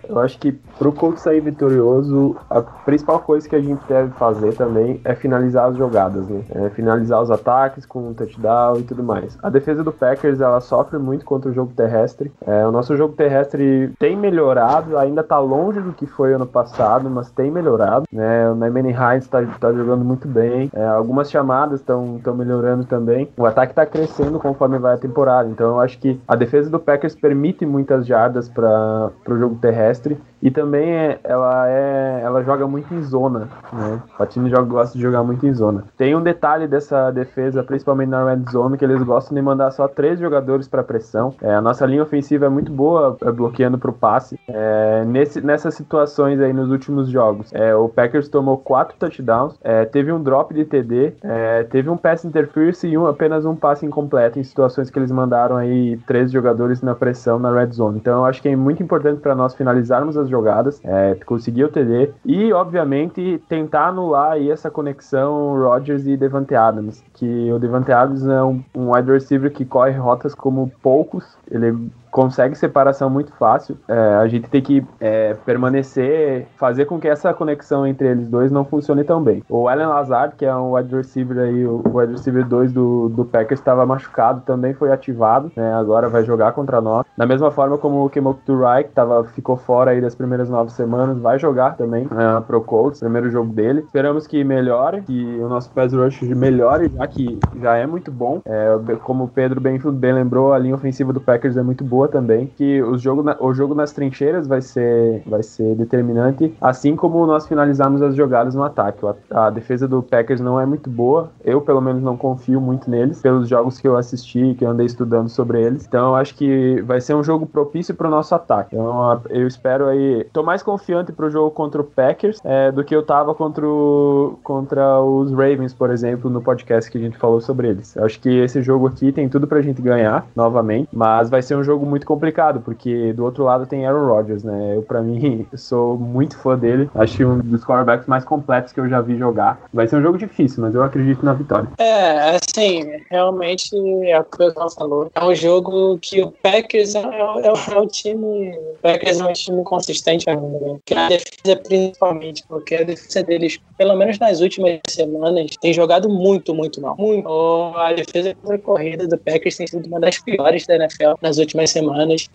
eu 0.08 0.20
acho 0.20 0.38
que 0.39 0.52
pro 0.78 0.91
Colts 0.91 1.22
sair 1.22 1.41
vitorioso, 1.41 2.36
a 2.50 2.62
principal 2.62 3.20
coisa 3.20 3.48
que 3.48 3.56
a 3.56 3.62
gente 3.62 3.82
deve 3.88 4.12
fazer 4.12 4.54
também 4.54 5.02
é 5.04 5.15
finalizar 5.15 5.70
as 5.70 5.78
jogadas, 5.78 6.28
né? 6.28 6.43
É 6.56 6.70
finalizar 6.70 7.22
os 7.22 7.32
ataques 7.32 7.86
com 7.86 8.10
um 8.10 8.13
touchdown 8.13 8.78
e 8.78 8.84
tudo 8.84 9.04
mais. 9.04 9.38
A 9.41 9.50
defesa 9.50 9.84
do 9.84 9.91
Packers, 9.91 10.41
ela 10.41 10.62
sofre 10.62 10.98
muito 10.98 11.26
contra 11.26 11.50
o 11.50 11.54
jogo 11.54 11.74
terrestre. 11.74 12.32
É, 12.46 12.65
o 12.65 12.72
nosso 12.72 12.96
jogo 12.96 13.13
terrestre 13.13 13.93
tem 14.00 14.15
melhorado, 14.15 14.98
ainda 14.98 15.24
tá 15.24 15.39
longe 15.39 15.80
do 15.80 15.93
que 15.93 16.06
foi 16.06 16.34
ano 16.34 16.46
passado, 16.46 17.10
mas 17.10 17.32
tem 17.32 17.52
melhorado, 17.52 18.06
né? 18.12 18.50
O 18.50 18.56
Naimane 18.56 18.91
Hines 18.91 19.28
tá, 19.28 19.43
tá 19.60 19.74
jogando 19.74 20.04
muito 20.04 20.28
bem, 20.28 20.70
é, 20.74 20.86
algumas 20.86 21.30
chamadas 21.30 21.80
estão 21.80 22.20
melhorando 22.36 22.86
também. 22.86 23.30
O 23.38 23.46
ataque 23.46 23.74
tá 23.74 23.86
crescendo 23.86 24.39
conforme 24.39 24.78
vai 24.78 24.96
a 24.96 24.98
temporada, 24.98 25.50
então 25.50 25.72
eu 25.72 25.80
acho 25.80 26.00
que 26.00 26.20
a 26.28 26.36
defesa 26.36 26.70
do 26.70 26.80
Packers 26.80 27.15
permite 27.15 27.65
muitas 27.65 28.06
jardas 28.06 28.48
para 28.50 29.12
o 29.28 29.38
jogo 29.38 29.47
terrestre 29.56 30.18
e 30.41 30.52
também 30.52 30.91
é- 30.91 31.19
ela 31.23 31.67
é 31.69 32.21
ela 32.23 32.43
joga 32.43 32.67
muito 32.67 32.93
em 32.93 33.02
zona, 33.02 33.47
né? 33.71 34.02
O 34.13 34.17
Patini 34.17 34.50
joga, 34.50 34.63
gosta 34.63 34.97
de 34.97 35.02
jogar 35.02 35.23
muito 35.23 35.45
em 35.45 35.54
zona. 35.54 35.84
Tem 35.97 36.15
um 36.15 36.21
detalhe 36.21 36.67
dessa 36.67 37.12
defesa, 37.12 37.63
principalmente 37.63 38.10
na 38.10 38.23
red 38.23 38.43
zone, 38.52 38.78
que 38.78 38.86
eles 38.86 39.02
gostam 39.04 39.36
de 39.36 39.41
mandar 39.41 39.71
só 39.71 39.88
três 39.88 40.19
jogadores 40.19 40.67
para 40.67 40.84
pressão. 40.84 41.34
É, 41.41 41.54
a 41.56 41.62
nossa 41.62 41.86
linha 41.86 42.04
ofensiva 42.04 42.45
é 42.45 42.50
muito 42.50 42.71
boa 42.71 43.17
é, 43.21 43.32
bloqueando 43.32 43.78
pro 43.78 43.93
passe. 43.93 44.39
É, 44.47 45.04
nesse, 45.06 45.41
nessas 45.41 45.73
situações 45.73 46.39
aí 46.39 46.54
nos 46.54 46.69
últimos 46.69 47.10
jogos, 47.10 47.54
é, 47.54 47.76
o 47.76 47.88
Packers 47.88 48.30
tomou 48.30 48.58
quatro 48.58 48.95
touchdowns, 48.97 49.56
é, 49.63 49.86
teve 49.86 50.12
um 50.12 50.21
drop 50.21 50.54
de 50.54 50.65
TD, 50.65 51.13
é, 51.23 51.63
teve 51.63 51.89
um 51.89 51.97
pass 51.97 52.26
interference 52.26 52.86
e 52.88 52.97
um, 52.97 53.08
apenas 53.08 53.45
um 53.45 53.56
passe 53.56 53.86
incompleto 53.86 54.39
em 54.39 54.43
situações 54.43 54.89
que 54.89 55.00
eles 55.00 55.12
mandaram 55.12 55.56
aí 55.56 55.97
três 56.06 56.32
jogadores 56.32 56.82
na 56.82 56.95
pressão 56.95 57.39
na 57.39 57.52
red 57.52 57.71
zone. 57.71 57.97
Então 57.97 58.19
eu 58.19 58.26
acho 58.26 58.41
que 58.41 58.50
é 58.50 58.56
muito 58.56 58.82
importante 58.84 59.21
para 59.21 59.36
nós 59.36 59.54
finalizarmos 59.56 60.17
as 60.17 60.28
jogadas, 60.38 60.80
é, 60.84 61.15
conseguir 61.26 61.63
o 61.63 61.69
TD 61.69 62.12
e, 62.23 62.54
obviamente, 62.54 63.41
tentar 63.50 63.88
anular 63.88 64.34
aí 64.34 64.52
essa 64.52 64.69
conexão 64.69 65.60
Rodgers 65.60 66.06
e 66.06 66.15
Devante 66.15 66.54
Adams, 66.54 67.04
que 67.13 67.52
o 67.52 67.60
Devante 67.60 67.91
Adams 67.91 68.26
é 68.26 68.43
um, 68.43 68.63
um 68.76 68.93
wide 68.93 69.12
receiver 69.12 69.52
que 69.52 69.65
corre 69.65 69.91
rotas 69.91 70.36
como 70.36 70.71
poucos, 70.82 71.38
ele 71.50 71.89
consegue 72.12 72.56
separação 72.56 73.10
muito 73.10 73.32
fácil. 73.34 73.78
É, 73.88 74.15
a 74.15 74.28
gente 74.28 74.50
tem 74.50 74.62
que 74.62 74.86
é, 75.00 75.36
permanecer, 75.46 76.48
fazer 76.58 76.86
com 76.86 77.00
que 77.00 77.08
essa 77.08 77.34
conexão 77.34 77.86
entre 77.86 78.08
eles 78.08 78.28
dois 78.28 78.52
não 78.52 78.65
funcione 78.65 79.04
tão 79.04 79.22
bem. 79.22 79.43
O 79.50 79.67
Allen 79.67 79.88
Lazard, 79.88 80.36
que 80.36 80.46
é 80.46 80.56
um 80.56 80.74
wide 80.74 80.96
receiver 80.96 81.38
aí, 81.38 81.65
o 81.65 81.84
wide 81.93 82.13
receiver 82.13 82.46
2 82.46 82.72
do, 82.72 83.10
do 83.10 83.26
Packers, 83.26 83.60
estava 83.60 83.86
machucado, 83.86 84.41
também 84.41 84.74
foi 84.74 84.91
ativado, 84.91 85.52
né, 85.56 85.74
agora 85.74 86.10
vai 86.10 86.24
jogar 86.24 86.54
contra 86.54 86.82
nós. 86.82 87.06
Da 87.17 87.26
mesma 87.26 87.52
forma 87.52 87.78
como 87.78 88.06
o 88.06 88.10
Kemok 88.10 88.41
Turai, 88.46 88.84
que 88.84 88.91
tava, 88.91 89.24
ficou 89.26 89.58
fora 89.58 89.91
aí 89.91 90.02
das 90.02 90.15
primeiras 90.15 90.50
nove 90.50 90.72
semanas, 90.72 91.17
vai 91.20 91.38
jogar 91.39 91.76
também 91.76 92.06
uh, 92.06 92.41
pro 92.41 92.62
Colts, 92.62 93.00
primeiro 93.00 93.30
jogo 93.30 93.52
dele. 93.54 93.82
Esperamos 93.82 94.28
que 94.28 94.43
melhore, 94.43 95.02
que 95.02 95.38
o 95.39 95.48
nosso 95.48 95.70
pass 95.72 95.93
rush 95.93 96.22
melhore, 96.22 96.91
já 96.96 97.08
que 97.08 97.39
já 97.62 97.76
é 97.76 97.86
muito 97.86 98.12
bom. 98.12 98.41
É, 98.46 98.78
como 99.04 99.26
o 99.26 99.28
Pedro 99.28 99.60
bem, 99.60 99.80
bem 99.80 100.13
lembrou, 100.13 100.54
a 100.54 100.60
linha 100.60 100.76
ofensiva 100.76 101.12
do 101.13 101.22
Packers 101.22 101.58
é 101.58 101.63
muito 101.63 101.84
boa 101.84 101.97
boa 101.98 102.08
também, 102.08 102.46
que 102.56 102.82
o 102.84 102.96
jogo, 102.98 103.24
na- 103.24 103.36
o 103.40 103.52
jogo 103.54 103.74
nas 103.74 103.92
trincheiras 103.92 104.46
vai 104.48 104.62
ser, 104.62 105.24
vai 105.26 105.42
ser 105.42 105.74
determinante, 105.76 106.54
assim 106.62 106.96
como 106.96 107.26
nós 107.26 107.48
finalizarmos 107.48 108.02
as 108.04 108.16
jogadas 108.16 108.54
no 108.54 108.64
ataque. 108.64 109.04
O 109.04 109.10
a- 109.10 109.16
A 109.48 109.50
defesa 109.50 109.88
do 109.88 110.02
Packers 110.04 110.40
não 110.42 110.60
é 110.60 110.66
muito 110.66 110.90
boa, 110.90 111.30
eu 111.44 111.60
pelo 111.62 111.82
menos 111.82 112.02
não 112.04 112.16
confio 112.18 112.60
muito 112.62 112.90
neles, 112.90 113.22
pelos 113.22 113.48
jogos 113.48 113.80
que 113.80 113.88
eu 113.88 113.96
assisti, 113.96 114.56
que 114.58 114.66
eu 114.66 114.70
andei 114.70 114.86
estudando 114.86 115.30
sobre 115.30 115.62
eles. 115.62 115.86
Então 115.88 116.10
eu 116.10 116.16
acho 116.16 116.36
que 116.36 116.82
vai 116.82 117.00
ser 117.02 117.16
um 117.16 117.24
jogo 117.24 117.46
propício 117.46 117.96
para 117.96 118.08
o 118.08 118.12
nosso 118.12 118.34
ataque. 118.36 118.76
Então 118.76 119.02
a- 119.12 119.20
eu 119.30 119.48
espero 119.48 119.88
aí, 119.88 120.26
tô 120.34 120.44
mais 120.44 120.62
confiante 120.62 121.12
pro 121.12 121.30
jogo 121.30 121.50
contra 121.52 121.82
o 121.82 121.84
Packers 121.84 122.40
é, 122.44 122.72
do 122.72 122.84
que 122.84 122.96
eu 122.96 123.04
tava 123.04 123.34
contra, 123.34 123.66
o- 123.68 124.38
contra 124.44 125.00
os 125.02 125.32
Ravens, 125.32 125.74
por 125.74 125.90
exemplo, 125.92 126.30
no 126.30 126.42
podcast 126.42 126.92
que 126.92 126.98
a 126.98 127.02
gente 127.02 127.18
falou 127.18 127.40
sobre 127.42 127.70
eles. 127.70 127.96
Eu 127.96 128.06
acho 128.06 128.20
que 128.20 128.30
esse 128.30 128.62
jogo 128.62 128.88
aqui 128.88 129.12
tem 129.12 129.28
tudo 129.30 129.48
pra 129.48 129.62
gente 129.62 129.82
ganhar 129.82 130.26
novamente, 130.36 130.90
mas 130.94 131.30
vai 131.30 131.42
ser 131.42 131.56
um 131.56 131.64
jogo 131.64 131.86
muito 131.88 132.06
complicado, 132.06 132.62
porque 132.62 133.13
do 133.13 133.23
outro 133.23 133.43
lado 133.43 133.65
tem 133.65 133.86
Aaron 133.86 134.08
Rodgers, 134.08 134.43
né? 134.43 134.76
Eu, 134.76 134.84
pra 134.84 135.02
mim, 135.02 135.47
sou 135.56 135.97
muito 135.97 136.38
fã 136.38 136.58
dele. 136.58 136.89
Acho 136.95 137.26
um 137.26 137.39
dos 137.39 137.63
quarterbacks 137.63 138.08
mais 138.08 138.23
completos 138.23 138.73
que 138.73 138.80
eu 138.80 138.89
já 138.89 139.02
vi 139.02 139.17
jogar. 139.17 139.60
Vai 139.73 139.88
ser 139.88 139.97
um 139.97 140.02
jogo 140.02 140.17
difícil, 140.17 140.62
mas 140.62 140.76
eu 140.76 140.84
acredito 140.84 141.26
na 141.26 141.34
vitória. 141.34 141.67
É, 141.78 142.36
assim, 142.36 143.02
realmente 143.10 143.76
é 144.06 144.19
o 144.19 144.23
que 144.23 144.36
o 144.36 144.47
pessoal 144.47 144.69
falou. 144.71 145.12
É 145.13 145.23
um 145.23 145.36
jogo 145.36 145.97
que 146.00 146.21
o 146.21 146.32
Packers 146.32 146.95
é, 146.95 147.00
é, 147.00 147.47
é 147.47 147.80
um 147.80 147.88
time. 147.88 148.52
O 148.52 148.78
Packers 148.82 149.19
é 149.19 149.26
um 149.26 149.34
time 149.34 149.63
consistente 149.63 150.30
ainda, 150.30 150.60
né? 150.60 150.78
Que 150.86 150.93
a 150.93 151.08
defesa, 151.08 151.56
principalmente, 151.63 152.43
porque 152.47 152.76
a 152.76 152.84
defesa 152.84 153.23
deles, 153.23 153.60
pelo 153.78 153.95
menos 153.95 154.19
nas 154.19 154.41
últimas 154.41 154.80
semanas, 154.89 155.52
tem 155.62 155.73
jogado 155.73 156.10
muito, 156.10 156.54
muito 156.54 156.82
mal. 156.82 156.95
Muito. 156.97 157.28
A 157.76 157.93
defesa 157.93 158.36
contra 158.36 158.56
a 158.56 158.60
corrida 158.60 159.08
do 159.08 159.17
Packers 159.17 159.58
tem 159.58 159.67
sido 159.67 159.88
uma 159.88 160.00
das 160.00 160.19
piores 160.19 160.65
da 160.65 160.76
NFL 160.76 161.13
nas 161.21 161.38
últimas 161.38 161.69
semanas. 161.69 161.77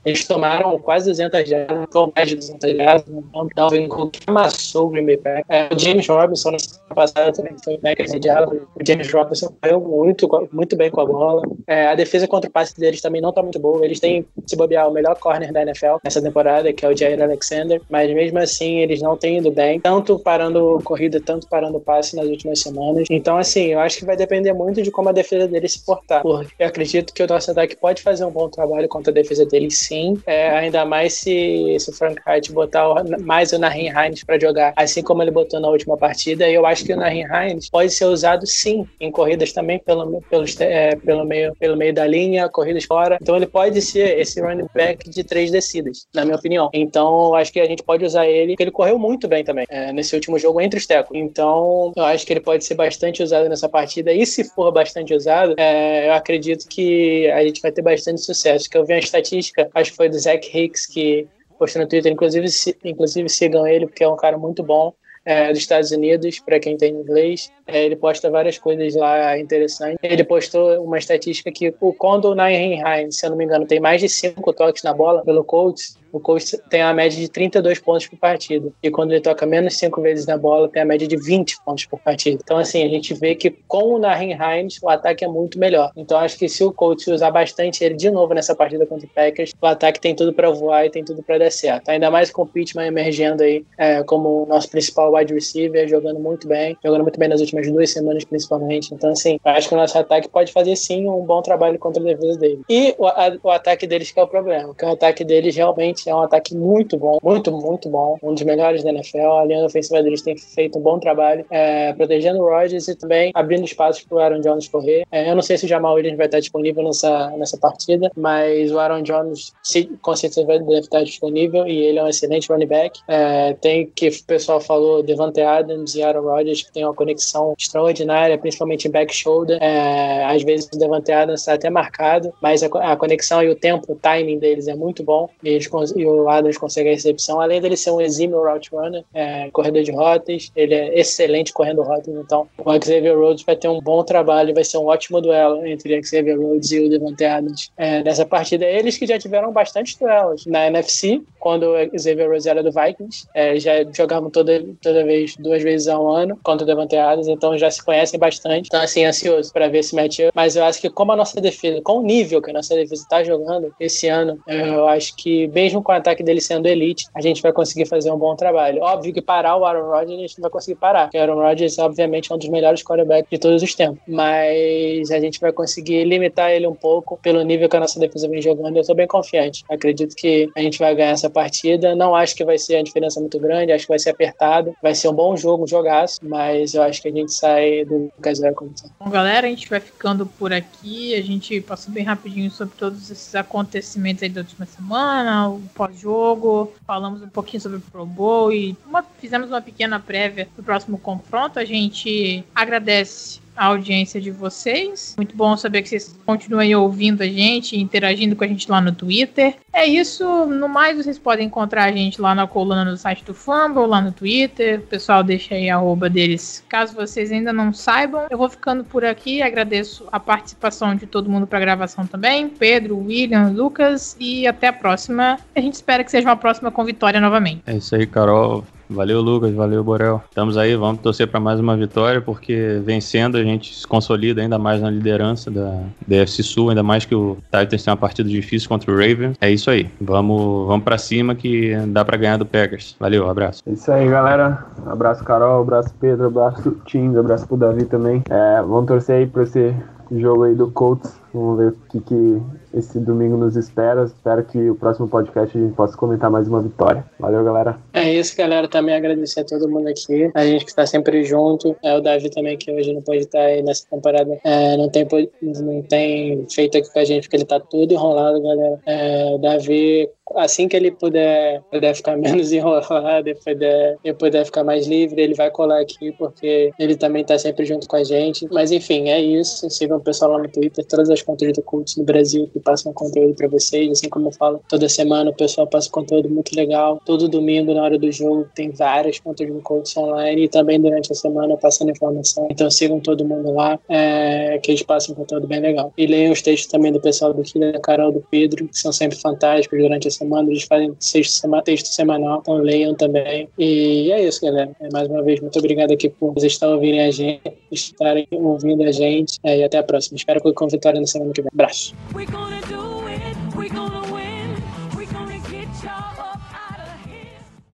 Eles 0.04 0.26
tomaram 0.26 0.78
quase 0.78 1.10
200 1.10 1.48
jardas, 1.48 1.88
ou 1.94 2.12
mais 2.14 2.28
de 2.28 2.36
200 2.36 2.76
jardas. 2.76 3.06
né? 3.06 3.22
O 3.34 3.48
Dalvin 3.54 3.88
Cook 3.88 4.16
amassou 4.26 4.86
o 4.86 4.90
Green 4.90 5.06
Bay 5.06 5.16
Packers. 5.16 5.46
É, 5.48 5.68
o 5.74 5.78
James 5.78 6.06
Robinson, 6.06 6.50
na 6.52 6.58
semana 6.58 6.94
passada, 6.94 7.32
também 7.32 7.54
foi 7.62 7.78
Packers 7.78 8.12
mediado. 8.12 8.68
O 8.74 8.86
James 8.86 9.10
Robinson 9.12 9.52
correu 9.60 9.80
muito, 9.80 10.48
muito 10.52 10.76
bem 10.76 10.90
com 10.90 11.00
a 11.00 11.06
bola. 11.06 11.42
É, 11.66 11.86
a 11.88 11.94
defesa 11.94 12.26
contra 12.28 12.48
o 12.48 12.52
passe 12.52 12.78
deles 12.78 13.00
também 13.00 13.20
não 13.20 13.30
está 13.30 13.42
muito 13.42 13.58
boa. 13.58 13.84
Eles 13.84 14.00
têm, 14.00 14.24
se 14.46 14.56
bobear, 14.56 14.88
o 14.88 14.92
melhor 14.92 15.18
corner 15.18 15.52
da 15.52 15.62
NFL 15.62 15.96
nessa 16.04 16.20
temporada, 16.20 16.72
que 16.72 16.84
é 16.84 16.88
o 16.88 16.96
Jair 16.96 17.22
Alexander. 17.22 17.80
Mas 17.88 18.12
mesmo 18.12 18.38
assim, 18.38 18.78
eles 18.78 19.00
não 19.00 19.16
têm 19.16 19.38
ido 19.38 19.50
bem, 19.50 19.80
tanto 19.80 20.18
parando 20.18 20.80
corrida, 20.84 21.20
tanto 21.20 21.48
parando 21.48 21.80
passe 21.80 22.16
nas 22.16 22.26
últimas 22.26 22.60
semanas. 22.60 23.06
Então, 23.10 23.36
assim, 23.36 23.66
eu 23.66 23.80
acho 23.80 23.98
que 23.98 24.04
vai 24.04 24.16
depender 24.16 24.52
muito 24.52 24.82
de 24.82 24.90
como 24.90 25.08
a 25.08 25.12
defesa 25.12 25.48
deles 25.48 25.72
se 25.72 25.84
portar. 25.84 26.22
Porque 26.22 26.54
eu 26.58 26.66
acredito 26.66 27.12
que 27.12 27.22
o 27.22 27.26
nosso 27.26 27.50
ataque 27.50 27.76
pode 27.76 28.02
fazer 28.02 28.24
um 28.24 28.30
bom 28.30 28.48
trabalho 28.48 28.88
contra 28.88 29.10
a 29.10 29.14
defesa 29.14 29.31
deles, 29.38 29.78
sim. 29.78 30.20
É, 30.26 30.50
ainda 30.50 30.84
mais 30.84 31.14
se, 31.14 31.76
se 31.78 31.90
o 31.90 31.94
Frank 31.94 32.20
Wright 32.26 32.52
botar 32.52 32.88
o- 32.90 33.22
mais 33.24 33.52
o 33.52 33.58
Nahin 33.58 33.88
Hines 33.88 34.24
para 34.24 34.38
jogar, 34.38 34.72
assim 34.76 35.02
como 35.02 35.22
ele 35.22 35.30
botou 35.30 35.60
na 35.60 35.68
última 35.68 35.96
partida. 35.96 36.48
Eu 36.50 36.64
acho 36.66 36.84
que 36.84 36.92
o 36.92 36.96
Nahin 36.96 37.24
Hines 37.24 37.68
pode 37.70 37.90
ser 37.92 38.06
usado, 38.06 38.46
sim, 38.46 38.86
em 39.00 39.10
corridas 39.10 39.52
também 39.52 39.78
pelo, 39.84 40.22
é, 40.60 40.96
pelo, 40.96 41.24
meio, 41.24 41.54
pelo 41.58 41.76
meio 41.76 41.94
da 41.94 42.06
linha, 42.06 42.48
corridas 42.48 42.84
fora. 42.84 43.18
Então 43.20 43.36
ele 43.36 43.46
pode 43.46 43.80
ser 43.80 44.18
esse 44.18 44.40
running 44.40 44.66
back 44.74 45.08
de 45.08 45.24
três 45.24 45.50
descidas, 45.50 46.06
na 46.14 46.24
minha 46.24 46.36
opinião. 46.36 46.68
Então 46.72 47.34
acho 47.34 47.52
que 47.52 47.60
a 47.60 47.66
gente 47.66 47.82
pode 47.82 48.04
usar 48.04 48.26
ele, 48.26 48.52
porque 48.52 48.62
ele 48.64 48.70
correu 48.70 48.98
muito 48.98 49.28
bem 49.28 49.44
também 49.44 49.64
é, 49.68 49.92
nesse 49.92 50.14
último 50.14 50.38
jogo 50.38 50.60
entre 50.60 50.78
os 50.78 50.86
tecos. 50.86 51.16
Então 51.16 51.92
eu 51.96 52.04
acho 52.04 52.26
que 52.26 52.32
ele 52.32 52.40
pode 52.40 52.64
ser 52.64 52.74
bastante 52.74 53.22
usado 53.22 53.48
nessa 53.48 53.68
partida. 53.68 54.12
E 54.12 54.24
se 54.26 54.44
for 54.54 54.70
bastante 54.72 55.14
usado, 55.14 55.54
é, 55.58 56.08
eu 56.08 56.12
acredito 56.12 56.66
que 56.68 57.30
a 57.30 57.42
gente 57.44 57.60
vai 57.60 57.72
ter 57.72 57.82
bastante 57.82 58.20
sucesso. 58.20 58.68
Que 58.68 58.76
eu 58.76 58.84
vi 58.84 58.92
uma 58.94 58.98
estatística, 59.22 59.70
acho 59.74 59.90
que 59.90 59.96
foi 59.96 60.08
do 60.08 60.18
Zach 60.18 60.46
Hicks, 60.58 60.86
que 60.86 61.28
postou 61.58 61.82
no 61.82 61.88
Twitter, 61.88 62.12
inclusive, 62.12 62.48
se- 62.48 62.76
inclusive 62.84 63.28
sigam 63.28 63.66
ele, 63.66 63.86
porque 63.86 64.04
é 64.04 64.08
um 64.08 64.16
cara 64.16 64.36
muito 64.36 64.62
bom. 64.62 64.92
É, 65.24 65.48
dos 65.48 65.58
Estados 65.58 65.90
Unidos, 65.90 66.38
para 66.40 66.58
quem 66.58 66.76
tem 66.76 66.94
inglês. 66.94 67.50
É, 67.66 67.84
ele 67.84 67.96
posta 67.96 68.30
várias 68.30 68.58
coisas 68.58 68.94
lá 68.94 69.38
interessantes. 69.38 69.98
Ele 70.02 70.24
postou 70.24 70.82
uma 70.82 70.98
estatística 70.98 71.50
que 71.50 71.74
o 71.80 71.92
quando 71.92 72.26
o 72.26 72.34
Nairn 72.34 72.76
Hines, 72.76 73.16
se 73.16 73.26
eu 73.26 73.30
não 73.30 73.36
me 73.36 73.44
engano, 73.44 73.66
tem 73.66 73.80
mais 73.80 74.00
de 74.00 74.08
cinco 74.08 74.52
toques 74.52 74.82
na 74.82 74.92
bola 74.92 75.22
pelo 75.22 75.44
Colts, 75.44 75.96
o 76.12 76.20
Colts 76.20 76.54
tem 76.68 76.82
uma 76.82 76.92
média 76.92 77.18
de 77.18 77.28
32 77.28 77.78
pontos 77.78 78.06
por 78.06 78.18
partida. 78.18 78.70
E 78.82 78.90
quando 78.90 79.12
ele 79.12 79.20
toca 79.20 79.46
menos 79.46 79.78
cinco 79.78 80.02
vezes 80.02 80.26
na 80.26 80.36
bola, 80.36 80.68
tem 80.68 80.82
a 80.82 80.84
média 80.84 81.08
de 81.08 81.16
20 81.16 81.64
pontos 81.64 81.86
por 81.86 81.98
partida. 81.98 82.38
Então, 82.42 82.58
assim, 82.58 82.84
a 82.84 82.88
gente 82.88 83.14
vê 83.14 83.34
que 83.34 83.50
com 83.66 83.94
o 83.94 83.98
Nairn 83.98 84.34
Hines, 84.34 84.78
o 84.82 84.90
ataque 84.90 85.24
é 85.24 85.28
muito 85.28 85.58
melhor. 85.58 85.90
Então, 85.96 86.18
acho 86.18 86.38
que 86.38 86.48
se 86.48 86.62
o 86.62 86.72
Colts 86.72 87.06
usar 87.06 87.30
bastante 87.30 87.82
ele 87.82 87.94
de 87.94 88.10
novo 88.10 88.34
nessa 88.34 88.54
partida 88.54 88.84
contra 88.84 89.06
o 89.06 89.10
Packers, 89.10 89.52
o 89.60 89.66
ataque 89.66 90.00
tem 90.00 90.14
tudo 90.14 90.34
para 90.34 90.50
voar 90.50 90.84
e 90.84 90.90
tem 90.90 91.02
tudo 91.02 91.22
para 91.22 91.38
dar 91.38 91.50
certo. 91.50 91.88
Ainda 91.88 92.10
mais 92.10 92.30
com 92.30 92.42
o 92.42 92.46
Pittman 92.46 92.86
emergendo 92.86 93.42
aí 93.42 93.64
é, 93.78 94.02
como 94.02 94.44
nosso 94.46 94.68
principal 94.68 95.10
wide 95.14 95.32
receiver, 95.34 95.88
jogando 95.88 96.18
muito 96.20 96.46
bem, 96.48 96.76
jogando 96.84 97.02
muito 97.02 97.18
bem 97.18 97.28
nas 97.28 97.40
últimas 97.40 97.70
duas 97.70 97.90
semanas, 97.90 98.24
principalmente. 98.24 98.94
Então, 98.94 99.10
assim, 99.10 99.38
acho 99.44 99.68
que 99.68 99.74
o 99.74 99.78
nosso 99.78 99.98
ataque 99.98 100.28
pode 100.28 100.52
fazer 100.52 100.76
sim 100.76 101.08
um 101.08 101.24
bom 101.24 101.42
trabalho 101.42 101.78
contra 101.78 102.02
a 102.02 102.06
defesa 102.06 102.38
dele. 102.38 102.60
E 102.68 102.94
o, 102.98 103.06
a- 103.06 103.36
o 103.42 103.50
ataque 103.50 103.86
deles 103.86 104.10
que 104.10 104.18
é 104.18 104.22
o 104.22 104.26
problema, 104.28 104.74
que 104.74 104.84
o 104.84 104.88
ataque 104.92 105.24
deles 105.24 105.54
realmente 105.56 106.08
é 106.08 106.14
um 106.14 106.20
ataque 106.20 106.54
muito 106.56 106.96
bom, 106.96 107.18
muito, 107.22 107.50
muito 107.52 107.88
bom, 107.88 108.16
um 108.22 108.34
dos 108.34 108.42
melhores 108.42 108.82
da 108.82 108.90
NFL. 108.90 109.18
A 109.40 109.44
linha 109.44 109.64
ofensiva 109.64 110.02
deles 110.02 110.22
tem 110.22 110.36
feito 110.36 110.78
um 110.78 110.82
bom 110.82 110.98
trabalho, 110.98 111.44
é, 111.50 111.92
protegendo 111.92 112.40
o 112.40 112.48
Rodgers 112.48 112.88
e 112.88 112.94
também 112.96 113.30
abrindo 113.34 113.64
espaço 113.64 114.06
para 114.08 114.16
o 114.16 114.18
Aaron 114.20 114.40
Jones 114.40 114.68
correr. 114.68 115.04
É, 115.10 115.30
eu 115.30 115.34
não 115.34 115.42
sei 115.42 115.56
se 115.58 115.64
o 115.64 115.68
Jamal 115.68 115.94
Williams 115.94 116.16
vai 116.16 116.26
estar 116.26 116.40
disponível 116.40 116.82
nessa, 116.84 117.30
nessa 117.36 117.56
partida, 117.58 118.10
mas 118.16 118.70
o 118.72 118.78
Aaron 118.78 119.02
Jones 119.02 119.52
se, 119.62 119.84
com 120.00 120.14
certeza 120.16 120.46
vai 120.46 120.58
estar 120.78 121.02
disponível 121.02 121.66
e 121.66 121.76
ele 121.78 121.98
é 121.98 122.02
um 122.04 122.08
excelente 122.08 122.50
running 122.50 122.66
back. 122.66 123.00
É, 123.08 123.54
tem 123.54 123.86
que 123.94 124.08
o 124.08 124.24
pessoal 124.24 124.60
falou 124.60 125.01
Devante 125.02 125.40
Adams 125.40 125.94
e 125.94 126.02
Aaron 126.02 126.22
Rodgers 126.22 126.62
que 126.62 126.72
tem 126.72 126.84
uma 126.84 126.94
conexão 126.94 127.54
extraordinária, 127.58 128.38
principalmente 128.38 128.88
em 128.88 128.90
back 128.90 129.14
shoulder. 129.14 129.58
É, 129.60 130.24
às 130.24 130.42
vezes 130.42 130.68
o 130.72 130.78
Devante 130.78 131.12
Adams 131.12 131.40
está 131.40 131.54
até 131.54 131.70
marcado, 131.70 132.32
mas 132.40 132.62
a, 132.62 132.66
a 132.66 132.96
conexão 132.96 133.42
e 133.42 133.48
o 133.48 133.56
tempo, 133.56 133.92
o 133.92 133.96
timing 133.96 134.38
deles 134.38 134.68
é 134.68 134.74
muito 134.74 135.02
bom 135.02 135.28
e, 135.42 135.50
eles, 135.50 135.68
e 135.96 136.06
o 136.06 136.28
Adams 136.28 136.58
consegue 136.58 136.88
a 136.88 136.92
recepção. 136.92 137.40
Além 137.40 137.60
dele 137.60 137.76
ser 137.76 137.90
um 137.90 138.00
exímio 138.00 138.42
route 138.42 138.70
runner, 138.72 139.04
é, 139.14 139.50
corredor 139.50 139.82
de 139.82 139.92
rotas, 139.92 140.50
ele 140.56 140.74
é 140.74 140.98
excelente 140.98 141.52
correndo 141.52 141.82
rotas. 141.82 142.14
Então, 142.14 142.48
o 142.58 142.72
Xavier 142.72 143.16
Rhodes 143.16 143.44
vai 143.44 143.56
ter 143.56 143.68
um 143.68 143.80
bom 143.80 144.02
trabalho, 144.02 144.54
vai 144.54 144.64
ser 144.64 144.78
um 144.78 144.86
ótimo 144.86 145.20
duelo 145.20 145.64
entre 145.66 145.98
o 145.98 146.04
Xavier 146.04 146.38
Rhodes 146.38 146.72
e 146.72 146.80
o 146.80 146.88
Devante 146.88 147.24
Adams 147.24 147.70
é, 147.76 148.02
nessa 148.02 148.24
partida. 148.24 148.64
Eles 148.64 148.96
que 148.96 149.06
já 149.06 149.18
tiveram 149.18 149.52
bastante 149.52 149.98
duelos 149.98 150.46
na 150.46 150.66
NFC, 150.66 151.22
quando 151.38 151.64
o 151.64 151.98
Xavier 151.98 152.28
Rhodes 152.28 152.46
era 152.46 152.62
do 152.62 152.70
Vikings, 152.70 153.26
é, 153.34 153.58
já 153.58 153.84
jogavam 153.92 154.30
toda, 154.30 154.64
toda 154.80 154.91
vez, 155.04 155.36
duas 155.36 155.62
vezes 155.62 155.88
ao 155.88 156.10
ano 156.10 156.38
contra 156.42 156.64
o 156.64 156.66
Devante 156.66 156.96
Adams, 156.96 157.28
então 157.28 157.56
já 157.56 157.70
se 157.70 157.84
conhecem 157.84 158.18
bastante. 158.18 158.66
Então, 158.66 158.80
assim, 158.80 159.04
ansioso 159.04 159.52
para 159.52 159.68
ver 159.68 159.78
esse 159.78 159.94
matchup. 159.94 160.30
Mas 160.34 160.56
eu 160.56 160.64
acho 160.64 160.80
que, 160.80 160.90
como 160.90 161.12
a 161.12 161.16
nossa 161.16 161.40
defesa, 161.40 161.80
com 161.82 161.98
o 161.98 162.02
nível 162.02 162.42
que 162.42 162.50
a 162.50 162.54
nossa 162.54 162.74
defesa 162.74 163.02
está 163.02 163.22
jogando 163.24 163.74
esse 163.78 164.08
ano, 164.08 164.38
eu 164.46 164.86
acho 164.88 165.16
que, 165.16 165.46
mesmo 165.48 165.82
com 165.82 165.92
o 165.92 165.94
ataque 165.94 166.22
dele 166.22 166.40
sendo 166.40 166.66
elite, 166.66 167.06
a 167.14 167.20
gente 167.20 167.40
vai 167.40 167.52
conseguir 167.52 167.86
fazer 167.86 168.10
um 168.10 168.18
bom 168.18 168.34
trabalho. 168.34 168.82
Óbvio 168.82 169.12
que 169.12 169.22
parar 169.22 169.56
o 169.56 169.64
Aaron 169.64 169.90
Rodgers, 169.90 170.18
a 170.18 170.22
gente 170.22 170.38
não 170.38 170.42
vai 170.42 170.50
conseguir 170.50 170.78
parar, 170.78 171.04
porque 171.04 171.18
o 171.18 171.20
Aaron 171.20 171.40
Rodgers, 171.40 171.78
obviamente, 171.78 172.30
é 172.30 172.34
um 172.34 172.38
dos 172.38 172.48
melhores 172.48 172.82
quarterbacks 172.82 173.30
de 173.30 173.38
todos 173.38 173.62
os 173.62 173.74
tempos. 173.74 174.00
Mas 174.06 175.10
a 175.10 175.20
gente 175.20 175.40
vai 175.40 175.52
conseguir 175.52 176.04
limitar 176.04 176.50
ele 176.50 176.66
um 176.66 176.74
pouco 176.74 177.18
pelo 177.22 177.42
nível 177.42 177.68
que 177.68 177.76
a 177.76 177.80
nossa 177.80 177.98
defesa 178.00 178.28
vem 178.28 178.42
jogando. 178.42 178.76
Eu 178.76 178.80
estou 178.80 178.96
bem 178.96 179.06
confiante. 179.06 179.64
Acredito 179.68 180.14
que 180.16 180.48
a 180.56 180.60
gente 180.60 180.78
vai 180.78 180.94
ganhar 180.94 181.12
essa 181.12 181.30
partida. 181.30 181.94
Não 181.94 182.14
acho 182.14 182.34
que 182.34 182.44
vai 182.44 182.58
ser 182.58 182.76
a 182.76 182.82
diferença 182.82 183.20
muito 183.20 183.38
grande, 183.38 183.72
acho 183.72 183.84
que 183.84 183.90
vai 183.90 183.98
ser 183.98 184.10
apertado. 184.10 184.74
Vai 184.82 184.96
ser 184.96 185.08
um 185.08 185.12
bom 185.14 185.36
jogo, 185.36 185.62
um 185.62 185.66
jogaço, 185.66 186.18
mas 186.24 186.74
eu 186.74 186.82
acho 186.82 187.00
que 187.00 187.06
a 187.06 187.12
gente 187.12 187.32
sai 187.32 187.84
do 187.84 188.10
0 188.20 188.52
como 188.56 188.72
tá. 188.72 188.88
Bom, 188.98 189.08
galera, 189.08 189.46
a 189.46 189.50
gente 189.50 189.70
vai 189.70 189.78
ficando 189.78 190.26
por 190.26 190.52
aqui. 190.52 191.14
A 191.14 191.22
gente 191.22 191.60
passou 191.60 191.94
bem 191.94 192.02
rapidinho 192.02 192.50
sobre 192.50 192.74
todos 192.76 193.08
esses 193.08 193.32
acontecimentos 193.36 194.24
aí 194.24 194.28
da 194.28 194.40
última 194.40 194.66
semana, 194.66 195.48
o 195.50 195.60
pós-jogo. 195.72 196.72
Falamos 196.84 197.22
um 197.22 197.28
pouquinho 197.28 197.60
sobre 197.62 197.78
o 197.78 197.80
Pro 197.80 198.04
Bowl 198.04 198.52
e 198.52 198.76
uma- 198.84 199.04
fizemos 199.20 199.48
uma 199.48 199.62
pequena 199.62 200.00
prévia 200.00 200.48
do 200.56 200.64
próximo 200.64 200.98
confronto. 200.98 201.60
A 201.60 201.64
gente 201.64 202.44
agradece 202.52 203.40
a 203.56 203.66
audiência 203.66 204.20
de 204.20 204.30
vocês. 204.30 205.14
Muito 205.16 205.36
bom 205.36 205.56
saber 205.56 205.82
que 205.82 205.88
vocês 205.88 206.18
continuem 206.24 206.74
ouvindo 206.74 207.22
a 207.22 207.26
gente, 207.26 207.78
interagindo 207.78 208.34
com 208.36 208.44
a 208.44 208.46
gente 208.46 208.70
lá 208.70 208.80
no 208.80 208.92
Twitter. 208.92 209.56
É 209.72 209.86
isso. 209.86 210.24
No 210.46 210.68
mais, 210.68 210.96
vocês 210.96 211.18
podem 211.18 211.46
encontrar 211.46 211.84
a 211.84 211.92
gente 211.92 212.20
lá 212.20 212.34
na 212.34 212.46
coluna 212.46 212.84
no 212.84 212.96
site 212.96 213.24
do 213.24 213.34
Fumble, 213.34 213.86
lá 213.86 214.00
no 214.00 214.12
Twitter. 214.12 214.80
O 214.80 214.82
pessoal 214.82 215.22
deixa 215.22 215.54
aí 215.54 215.70
a 215.70 215.76
arroba 215.76 216.08
deles. 216.08 216.64
Caso 216.68 216.94
vocês 216.94 217.32
ainda 217.32 217.52
não 217.52 217.72
saibam, 217.72 218.26
eu 218.30 218.38
vou 218.38 218.48
ficando 218.48 218.84
por 218.84 219.04
aqui. 219.04 219.42
Agradeço 219.42 220.06
a 220.12 220.20
participação 220.20 220.94
de 220.94 221.06
todo 221.06 221.30
mundo 221.30 221.46
para 221.46 221.58
a 221.58 221.60
gravação 221.60 222.06
também. 222.06 222.48
Pedro, 222.48 222.98
William, 222.98 223.48
Lucas. 223.48 224.16
E 224.18 224.46
até 224.46 224.68
a 224.68 224.72
próxima. 224.72 225.38
A 225.54 225.60
gente 225.60 225.74
espera 225.74 226.04
que 226.04 226.10
seja 226.10 226.28
uma 226.28 226.36
próxima 226.36 226.70
com 226.70 226.84
vitória 226.84 227.20
novamente. 227.20 227.62
É 227.66 227.76
isso 227.76 227.94
aí, 227.94 228.06
Carol. 228.06 228.64
Valeu, 228.92 229.20
Lucas. 229.20 229.54
Valeu, 229.54 229.82
Borel. 229.82 230.22
Estamos 230.28 230.56
aí, 230.56 230.76
vamos 230.76 231.00
torcer 231.00 231.26
para 231.26 231.40
mais 231.40 231.58
uma 231.58 231.76
vitória, 231.76 232.20
porque 232.20 232.80
vencendo 232.84 233.36
a 233.36 233.42
gente 233.42 233.74
se 233.74 233.86
consolida 233.86 234.42
ainda 234.42 234.58
mais 234.58 234.80
na 234.80 234.90
liderança 234.90 235.50
da 235.50 235.80
DFC 236.06 236.42
Sul, 236.42 236.68
ainda 236.70 236.82
mais 236.82 237.04
que 237.04 237.14
o 237.14 237.36
Titans 237.44 237.82
tem 237.82 237.90
uma 237.90 237.96
partida 237.96 238.28
difícil 238.28 238.68
contra 238.68 238.90
o 238.90 238.94
Ravens. 238.94 239.36
É 239.40 239.50
isso 239.50 239.70
aí. 239.70 239.90
Vamos, 240.00 240.66
vamos 240.66 240.84
para 240.84 240.98
cima 240.98 241.34
que 241.34 241.74
dá 241.88 242.04
para 242.04 242.16
ganhar 242.16 242.36
do 242.36 242.46
Packers. 242.46 242.94
Valeu, 243.00 243.28
abraço. 243.28 243.62
É 243.66 243.72
isso 243.72 243.90
aí, 243.90 244.08
galera. 244.08 244.66
Abraço, 244.86 245.24
Carol. 245.24 245.62
Abraço, 245.62 245.94
Pedro. 245.98 246.26
Abraço, 246.26 246.76
Tim. 246.86 247.16
Abraço 247.16 247.46
pro 247.48 247.56
Davi 247.56 247.84
também. 247.84 248.22
É, 248.28 248.60
vamos 248.62 248.86
torcer 248.86 249.16
aí 249.16 249.26
pra 249.26 249.42
esse 249.42 249.74
jogo 250.10 250.44
aí 250.44 250.54
do 250.54 250.70
Colts. 250.70 251.21
Vamos 251.32 251.58
ver 251.58 251.68
o 251.68 251.76
que, 251.88 252.00
que 252.00 252.42
esse 252.74 252.98
domingo 253.00 253.36
nos 253.36 253.56
espera. 253.56 254.04
Espero 254.04 254.44
que 254.44 254.70
o 254.70 254.74
próximo 254.74 255.08
podcast 255.08 255.56
a 255.56 255.60
gente 255.60 255.74
possa 255.74 255.96
comentar 255.96 256.30
mais 256.30 256.46
uma 256.46 256.60
vitória. 256.60 257.04
Valeu, 257.18 257.42
galera. 257.44 257.78
É 257.92 258.12
isso, 258.12 258.36
galera. 258.36 258.68
Também 258.68 258.94
agradecer 258.94 259.40
a 259.40 259.44
todo 259.44 259.68
mundo 259.68 259.88
aqui. 259.88 260.30
A 260.34 260.44
gente 260.44 260.64
que 260.64 260.70
está 260.70 260.86
sempre 260.86 261.24
junto. 261.24 261.74
É 261.82 261.96
o 261.96 262.00
Davi 262.00 262.30
também, 262.30 262.56
que 262.58 262.70
hoje 262.70 262.92
não 262.92 263.02
pode 263.02 263.20
estar 263.20 263.40
aí 263.40 263.62
nessa 263.62 263.86
temporada. 263.88 264.38
É, 264.44 264.76
não, 264.76 264.88
tem, 264.90 265.06
não 265.40 265.82
tem 265.82 266.46
feito 266.50 266.78
aqui 266.78 266.92
com 266.92 266.98
a 266.98 267.04
gente, 267.04 267.24
porque 267.24 267.36
ele 267.36 267.44
tá 267.44 267.58
todo 267.58 267.92
enrolado, 267.92 268.42
galera. 268.42 268.80
É, 268.86 269.34
o 269.34 269.38
Davi, 269.38 270.08
assim 270.36 270.68
que 270.68 270.76
ele 270.76 270.90
puder, 270.90 271.62
puder 271.70 271.94
ficar 271.94 272.16
menos 272.18 272.52
enrolado 272.52 273.28
e 273.28 273.34
puder, 273.34 273.98
puder 274.18 274.44
ficar 274.44 274.64
mais 274.64 274.86
livre, 274.86 275.20
ele 275.20 275.34
vai 275.34 275.50
colar 275.50 275.80
aqui, 275.80 276.12
porque 276.12 276.72
ele 276.78 276.96
também 276.96 277.24
tá 277.24 277.38
sempre 277.38 277.64
junto 277.64 277.88
com 277.88 277.96
a 277.96 278.04
gente. 278.04 278.46
Mas 278.50 278.70
enfim, 278.70 279.08
é 279.08 279.20
isso. 279.20 279.68
Sigam 279.70 279.98
o 279.98 280.00
pessoal 280.00 280.32
lá 280.32 280.38
no 280.38 280.48
Twitter, 280.48 280.84
todas 280.84 281.10
as 281.10 281.22
contas 281.22 281.52
do 281.52 281.62
Cults 281.62 281.96
no 281.96 282.04
Brasil 282.04 282.48
que 282.52 282.60
passam 282.60 282.92
conteúdo 282.92 283.34
para 283.34 283.48
vocês. 283.48 283.90
Assim 283.90 284.08
como 284.08 284.28
eu 284.28 284.32
falo, 284.32 284.60
toda 284.68 284.88
semana 284.88 285.30
o 285.30 285.34
pessoal 285.34 285.66
passa 285.66 285.90
conteúdo 285.90 286.28
muito 286.28 286.54
legal. 286.54 287.00
Todo 287.04 287.28
domingo, 287.28 287.74
na 287.74 287.82
hora 287.82 287.98
do 287.98 288.10
jogo, 288.10 288.46
tem 288.54 288.70
várias 288.70 289.18
contas 289.18 289.46
do 289.46 289.60
Cults 289.60 289.96
online 289.96 290.44
e 290.44 290.48
também 290.48 290.80
durante 290.80 291.12
a 291.12 291.14
semana 291.14 291.56
passando 291.56 291.90
informação. 291.90 292.48
Então 292.50 292.70
sigam 292.70 293.00
todo 293.00 293.24
mundo 293.24 293.52
lá, 293.52 293.78
é, 293.88 294.58
que 294.62 294.70
eles 294.70 294.82
passam 294.82 295.14
conteúdo 295.14 295.46
bem 295.46 295.60
legal. 295.60 295.92
E 295.96 296.06
leiam 296.06 296.32
os 296.32 296.42
textos 296.42 296.70
também 296.70 296.92
do 296.92 297.00
pessoal 297.00 297.32
do 297.32 297.42
Killer, 297.42 297.72
da 297.72 297.80
Carol, 297.80 298.12
do 298.12 298.24
Pedro, 298.30 298.68
que 298.68 298.78
são 298.78 298.92
sempre 298.92 299.18
fantásticos 299.18 299.78
durante 299.78 300.08
a 300.08 300.10
semana. 300.10 300.21
Eles 300.50 300.64
fazem 300.64 300.92
texto, 300.94 301.32
sema- 301.32 301.62
texto 301.62 301.86
semanal, 301.86 302.40
então 302.40 302.54
leiam 302.54 302.94
também. 302.94 303.48
E 303.58 304.10
é 304.12 304.24
isso, 304.26 304.40
galera. 304.42 304.70
É, 304.80 304.88
mais 304.92 305.08
uma 305.08 305.22
vez, 305.22 305.40
muito 305.40 305.58
obrigado 305.58 305.92
aqui 305.92 306.08
por 306.08 306.32
vocês 306.34 306.52
estarem 306.52 306.74
ouvindo 306.74 307.00
a 307.00 307.10
gente, 307.10 307.42
estarem 307.70 308.26
ouvindo 308.32 308.82
a 308.82 308.92
gente. 308.92 309.38
É, 309.44 309.58
e 309.58 309.64
até 309.64 309.78
a 309.78 309.82
próxima. 309.82 310.16
Espero 310.16 310.40
que 310.40 310.52
com 310.52 310.68
vitória 310.68 311.00
na 311.00 311.06
semana 311.06 311.32
que 311.32 311.42
vem. 311.42 311.50
Abraço. 311.52 311.94